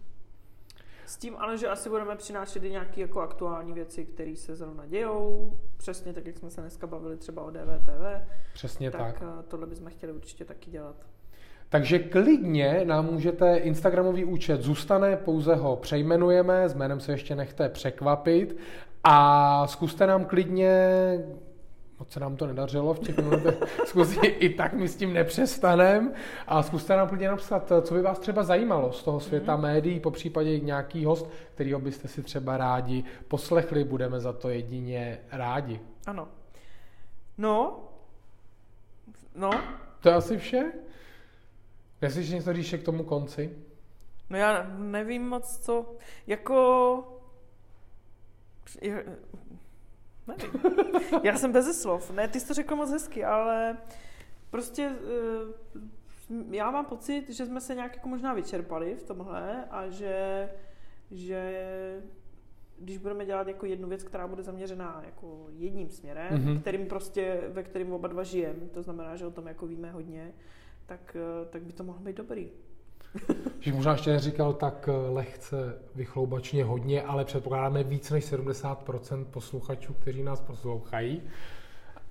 S 1.05 1.17
tím 1.17 1.35
ale, 1.37 1.57
že 1.57 1.67
asi 1.67 1.89
budeme 1.89 2.15
přinášet 2.15 2.63
i 2.63 2.69
nějaké 2.71 3.01
jako 3.01 3.21
aktuální 3.21 3.73
věci, 3.73 4.05
které 4.05 4.35
se 4.35 4.55
zrovna 4.55 4.85
dějou, 4.85 5.53
přesně 5.77 6.13
tak, 6.13 6.25
jak 6.25 6.37
jsme 6.37 6.49
se 6.49 6.61
dneska 6.61 6.87
bavili 6.87 7.17
třeba 7.17 7.41
o 7.43 7.49
DVTV, 7.49 8.27
Přesně 8.53 8.91
tak. 8.91 9.01
tak, 9.01 9.19
tak. 9.19 9.45
tohle 9.47 9.67
bychom 9.67 9.89
chtěli 9.89 10.13
určitě 10.13 10.45
taky 10.45 10.71
dělat. 10.71 10.95
Takže 11.69 11.99
klidně 11.99 12.81
nám 12.83 13.05
můžete, 13.05 13.57
Instagramový 13.57 14.25
účet 14.25 14.61
zůstane, 14.61 15.17
pouze 15.17 15.55
ho 15.55 15.75
přejmenujeme, 15.75 16.69
s 16.69 16.73
jménem 16.73 16.99
se 16.99 17.11
ještě 17.11 17.35
nechte 17.35 17.69
překvapit 17.69 18.57
a 19.03 19.67
zkuste 19.67 20.07
nám 20.07 20.25
klidně, 20.25 20.89
moc 21.99 22.11
se 22.11 22.19
nám 22.19 22.35
to 22.35 22.47
nedařilo 22.47 22.93
v 22.93 22.99
těch 22.99 23.17
minutech, 23.17 23.55
zkusí, 23.85 24.19
i 24.19 24.49
tak 24.49 24.73
my 24.73 24.87
s 24.87 24.95
tím 24.95 25.13
nepřestanem 25.13 26.13
a 26.47 26.63
zkuste 26.63 26.95
nám 26.95 27.07
klidně 27.07 27.27
napsat, 27.27 27.71
co 27.81 27.93
by 27.93 28.01
vás 28.01 28.19
třeba 28.19 28.43
zajímalo 28.43 28.91
z 28.91 29.03
toho 29.03 29.19
světa 29.19 29.55
médií, 29.55 29.99
po 29.99 30.11
případě 30.11 30.59
nějaký 30.59 31.05
host, 31.05 31.29
kterýho 31.53 31.79
byste 31.79 32.07
si 32.07 32.23
třeba 32.23 32.57
rádi 32.57 33.03
poslechli, 33.27 33.83
budeme 33.83 34.19
za 34.19 34.33
to 34.33 34.49
jedině 34.49 35.19
rádi. 35.31 35.79
Ano. 36.05 36.27
No, 37.37 37.79
no, 39.35 39.51
To 40.01 40.09
je 40.09 40.15
asi 40.15 40.37
vše? 40.37 40.71
Jestli 42.01 42.29
něco 42.29 42.53
říš 42.53 42.73
k 42.73 42.83
tomu 42.83 43.03
konci? 43.03 43.55
no 44.29 44.37
já 44.37 44.63
nevím 44.77 45.29
moc, 45.29 45.57
co, 45.57 45.95
jako, 46.27 47.03
nevím. 50.27 50.53
Já 51.23 51.37
jsem 51.37 51.51
bez 51.51 51.81
slov. 51.81 52.11
Ne, 52.11 52.27
ty 52.27 52.39
jsi 52.39 52.47
to 52.47 52.53
řekl 52.53 52.75
moc 52.75 52.91
hezky, 52.91 53.25
ale 53.25 53.77
prostě 54.49 54.91
eh, 54.91 56.35
já 56.51 56.71
mám 56.71 56.85
pocit, 56.85 57.29
že 57.29 57.45
jsme 57.45 57.61
se 57.61 57.75
nějak 57.75 57.95
jako 57.95 58.09
možná 58.09 58.33
vyčerpali 58.33 58.95
v 58.95 59.03
tomhle 59.03 59.65
a 59.65 59.89
že, 59.89 60.49
že 61.11 61.51
když 62.79 62.97
budeme 62.97 63.25
dělat 63.25 63.47
jako 63.47 63.65
jednu 63.65 63.87
věc, 63.89 64.03
která 64.03 64.27
bude 64.27 64.43
zaměřená 64.43 65.01
jako 65.05 65.47
jedním 65.49 65.89
směrem, 65.89 66.33
Mhm. 66.33 66.47
mm-hmm. 66.47 66.61
kterým 66.61 66.85
prostě, 66.87 67.41
ve 67.49 67.63
kterým 67.63 67.93
oba 67.93 68.07
dva 68.07 68.23
žijeme, 68.23 68.67
to 68.73 68.81
znamená, 68.81 69.15
že 69.15 69.25
o 69.25 69.31
tom 69.31 69.47
jako 69.47 69.67
víme 69.67 69.91
hodně, 69.91 70.33
tak, 70.85 71.17
eh, 71.19 71.45
tak 71.49 71.61
by 71.61 71.73
to 71.73 71.83
mohlo 71.83 72.01
být 72.01 72.17
dobrý. 72.17 72.49
Že 73.59 73.73
možná 73.73 73.91
ještě 73.91 74.11
neříkal 74.11 74.53
tak 74.53 74.89
eh, 74.91 75.09
lehce 75.09 75.77
vychloubačně 75.95 76.63
hodně, 76.63 77.03
ale 77.03 77.25
předpokládáme 77.25 77.83
víc 77.83 78.11
než 78.11 78.33
70% 78.33 79.25
posluchačů, 79.25 79.93
kteří 79.93 80.23
nás 80.23 80.41
poslouchají. 80.41 81.21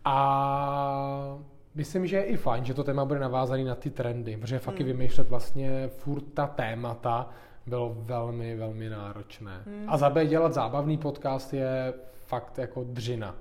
A 0.04 1.38
myslím, 1.74 2.06
že 2.06 2.16
je 2.16 2.24
i 2.24 2.36
fajn, 2.36 2.64
že 2.64 2.74
to 2.74 2.84
téma 2.84 3.04
bude 3.04 3.20
navázaný 3.20 3.64
na 3.64 3.74
ty 3.74 3.90
trendy, 3.90 4.36
protože 4.36 4.58
fakt 4.58 4.78
Hmm. 4.78 4.86
vymýšlet 4.86 5.28
vlastně 5.28 5.88
furt 5.88 6.24
ta 6.34 6.46
témata 6.46 7.30
bylo 7.66 7.96
velmi, 7.98 8.56
velmi 8.56 8.88
náročné. 8.88 9.62
Hmm. 9.66 9.84
A 9.88 9.96
za 9.96 10.10
B 10.10 10.26
dělat 10.26 10.52
zábavný 10.54 10.98
podcast 10.98 11.54
je 11.54 11.94
fakt 12.26 12.58
jako 12.58 12.84
dřina. 12.84 13.34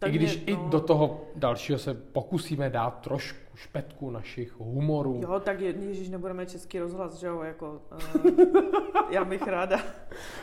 Tak 0.00 0.14
I 0.14 0.18
když 0.18 0.36
mě, 0.36 0.44
i 0.44 0.56
no. 0.56 0.68
do 0.68 0.80
toho 0.80 1.20
dalšího 1.34 1.78
se 1.78 1.94
pokusíme 1.94 2.70
dát 2.70 3.00
trošku 3.00 3.38
špetku 3.54 4.10
našich 4.10 4.60
humorů. 4.60 5.20
Jo, 5.22 5.40
tak 5.40 5.60
je, 5.60 5.74
ježiš, 5.80 6.08
nebudeme 6.08 6.46
český 6.46 6.78
rozhlas, 6.78 7.14
že 7.14 7.26
jo, 7.26 7.42
jako, 7.42 7.82
uh, 8.24 8.32
já 9.10 9.24
bych 9.24 9.46
ráda. 9.46 9.80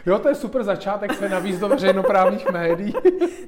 Jo, 0.06 0.20
to 0.20 0.30
je 0.30 0.36
super 0.36 0.64
začátek 0.64 1.14
se 1.14 1.30
navíc 1.30 1.60
do 1.60 1.70
veřejnoprávních 1.70 2.52
médií. 2.52 2.94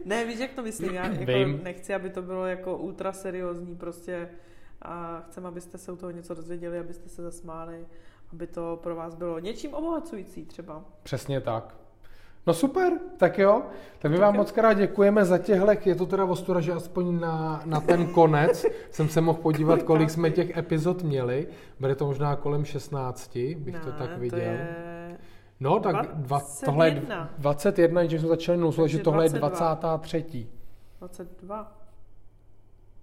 Ne, 0.06 0.26
víš, 0.26 0.40
jak 0.40 0.54
to 0.54 0.62
myslím, 0.62 0.94
já 0.94 1.06
jako 1.06 1.26
Vím. 1.26 1.60
nechci, 1.64 1.94
aby 1.94 2.10
to 2.10 2.22
bylo 2.22 2.46
jako 2.46 2.78
ultra 2.78 3.14
seriózní 3.14 3.76
prostě 3.76 4.30
a 4.82 5.24
chcem, 5.28 5.46
abyste 5.46 5.78
se 5.78 5.92
u 5.92 5.96
toho 5.96 6.12
něco 6.12 6.34
dozvěděli, 6.34 6.80
abyste 6.80 7.10
se 7.10 7.22
zasmáli, 7.22 7.86
aby 8.34 8.48
to 8.48 8.80
pro 8.84 8.96
vás 8.96 9.16
bylo 9.16 9.40
něčím 9.40 9.74
obohacující 9.74 10.46
třeba. 10.46 10.86
Přesně 11.04 11.42
tak. 11.42 11.79
No 12.48 12.54
super, 12.54 12.94
tak 13.18 13.38
jo. 13.40 13.62
Tak 14.00 14.12
my 14.12 14.18
Tak 14.18 14.26
vám 14.26 14.36
jo. 14.36 14.38
moc 14.38 14.52
krát 14.52 14.74
děkujeme 14.74 15.26
za 15.26 15.38
těhle, 15.38 15.78
je 15.86 15.96
to 15.96 16.06
teda 16.06 16.26
ostuda, 16.26 16.62
že 16.62 16.74
aspoň 16.74 17.20
na, 17.20 17.62
na 17.66 17.82
ten 17.82 18.08
konec 18.08 18.66
jsem 18.92 19.10
se 19.10 19.22
mohl 19.22 19.40
podívat, 19.42 19.84
kolik 19.84 20.10
jsme 20.10 20.32
těch 20.32 20.58
epizod 20.58 21.04
měli. 21.04 21.48
Bude 21.80 21.96
to 21.96 22.06
možná 22.06 22.36
kolem 22.36 22.66
16, 22.66 23.38
bych 23.56 23.80
to 23.80 23.90
Ne, 23.90 23.96
tak 23.98 24.18
viděl. 24.18 24.40
To 24.40 24.46
je... 24.46 25.18
No, 25.60 25.80
tak 25.80 26.16
dva, 26.16 26.42
tohle 26.66 26.88
je 26.88 26.92
21. 26.92 27.30
21, 27.38 28.06
že 28.06 28.20
jsme 28.20 28.28
začali 28.28 28.58
nul, 28.58 28.72
takže 28.72 28.82
Takže 28.82 29.00
tohle 29.00 29.26
je 29.26 29.30
22. 29.30 29.98
23. 29.98 30.48
22. 31.00 31.78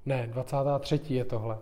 Ne, 0.07 0.29
23 0.33 1.01
je 1.14 1.25
tohle. 1.25 1.59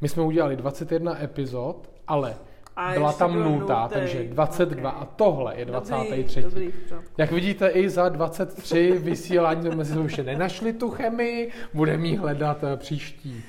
My 0.00 0.08
jsme 0.08 0.22
udělali 0.22 0.56
21 0.56 1.22
epizod, 1.22 1.90
ale 2.06 2.36
A 2.76 2.92
byla 2.92 3.12
tam 3.12 3.42
nultá, 3.42 3.80
nultej. 3.80 3.98
takže 3.98 4.24
22 4.24 4.92
Ok. 4.92 4.96
a 5.02 5.04
tohle 5.16 5.58
je 5.58 5.64
Dobrý, 5.64 5.80
23. 5.80 6.42
Dobrý, 6.42 6.72
pořádku. 6.82 7.10
Jak 7.18 7.32
vidíte, 7.32 7.68
i 7.68 7.88
za 7.90 8.08
23 8.08 8.92
vysílání 8.92 9.72
jsme 9.72 9.84
si 9.84 9.98
ještě 9.98 10.22
nenašli 10.22 10.72
tu 10.72 10.90
chemii, 10.90 11.52
budeme 11.74 12.06
ji 12.06 12.16
hledat 12.16 12.64
eh, 12.64 12.76
příští 12.76 13.44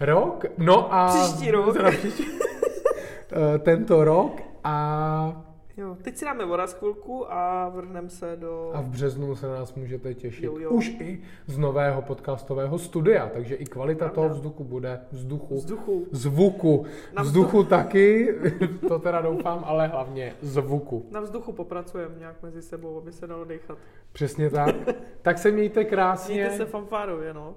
rok. 0.00 0.44
No 0.58 0.94
a... 0.94 1.08
Příští 1.08 1.50
rok. 1.50 1.76
Teda 1.76 1.90
příští, 1.90 2.24
eh, 3.32 3.58
tento 3.58 4.04
rok 4.04 4.42
a, 4.64 5.42
Jo, 5.76 5.96
teď 6.02 6.16
si 6.16 6.24
dáme 6.24 6.44
voda 6.46 6.66
chvilku 6.66 7.32
a 7.32 7.68
vrhneme 7.68 8.08
se 8.08 8.36
do... 8.36 8.70
a 8.74 8.80
v 8.80 8.88
březnu 8.88 9.36
se 9.36 9.46
na 9.46 9.54
nás 9.54 9.74
můžete 9.74 10.14
těšit. 10.14 10.44
Jo, 10.44 10.58
jo. 10.58 10.70
Už 10.70 10.88
i 10.88 11.22
z 11.46 11.58
nového 11.58 12.02
podcastového 12.02 12.78
studia, 12.78 13.30
takže 13.34 13.54
i 13.54 13.64
kvalita 13.64 13.98
Pravda. 13.98 14.14
toho 14.14 14.28
vzduchu 14.28 14.64
bude 14.64 15.00
vzduchu. 15.12 15.54
vzduchu. 15.56 16.06
Zvuku. 16.10 16.84
Na 17.12 17.22
Vzduchu 17.22 17.64
taky, 17.64 18.34
to 18.88 18.98
teda 18.98 19.20
doufám, 19.20 19.64
ale 19.66 19.86
hlavně 19.86 20.34
zvuku. 20.42 21.06
Na 21.10 21.20
vzduchu 21.20 21.52
popracujeme 21.52 22.14
nějak 22.18 22.42
mezi 22.42 22.62
sebou, 22.62 22.98
aby 22.98 23.12
se 23.12 23.26
dalo 23.26 23.44
dechat. 23.44 23.78
Přesně 24.12 24.50
tak. 24.50 24.74
Tak 25.22 25.38
se 25.38 25.50
mějte 25.50 25.84
krásně. 25.84 26.34
Mějte 26.34 26.56
se 26.56 26.64
fanfárově, 26.64 27.34
no. 27.34 27.54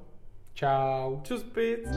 Čau. 0.54 1.20
Čus, 1.24 1.44
pic. 1.44 1.88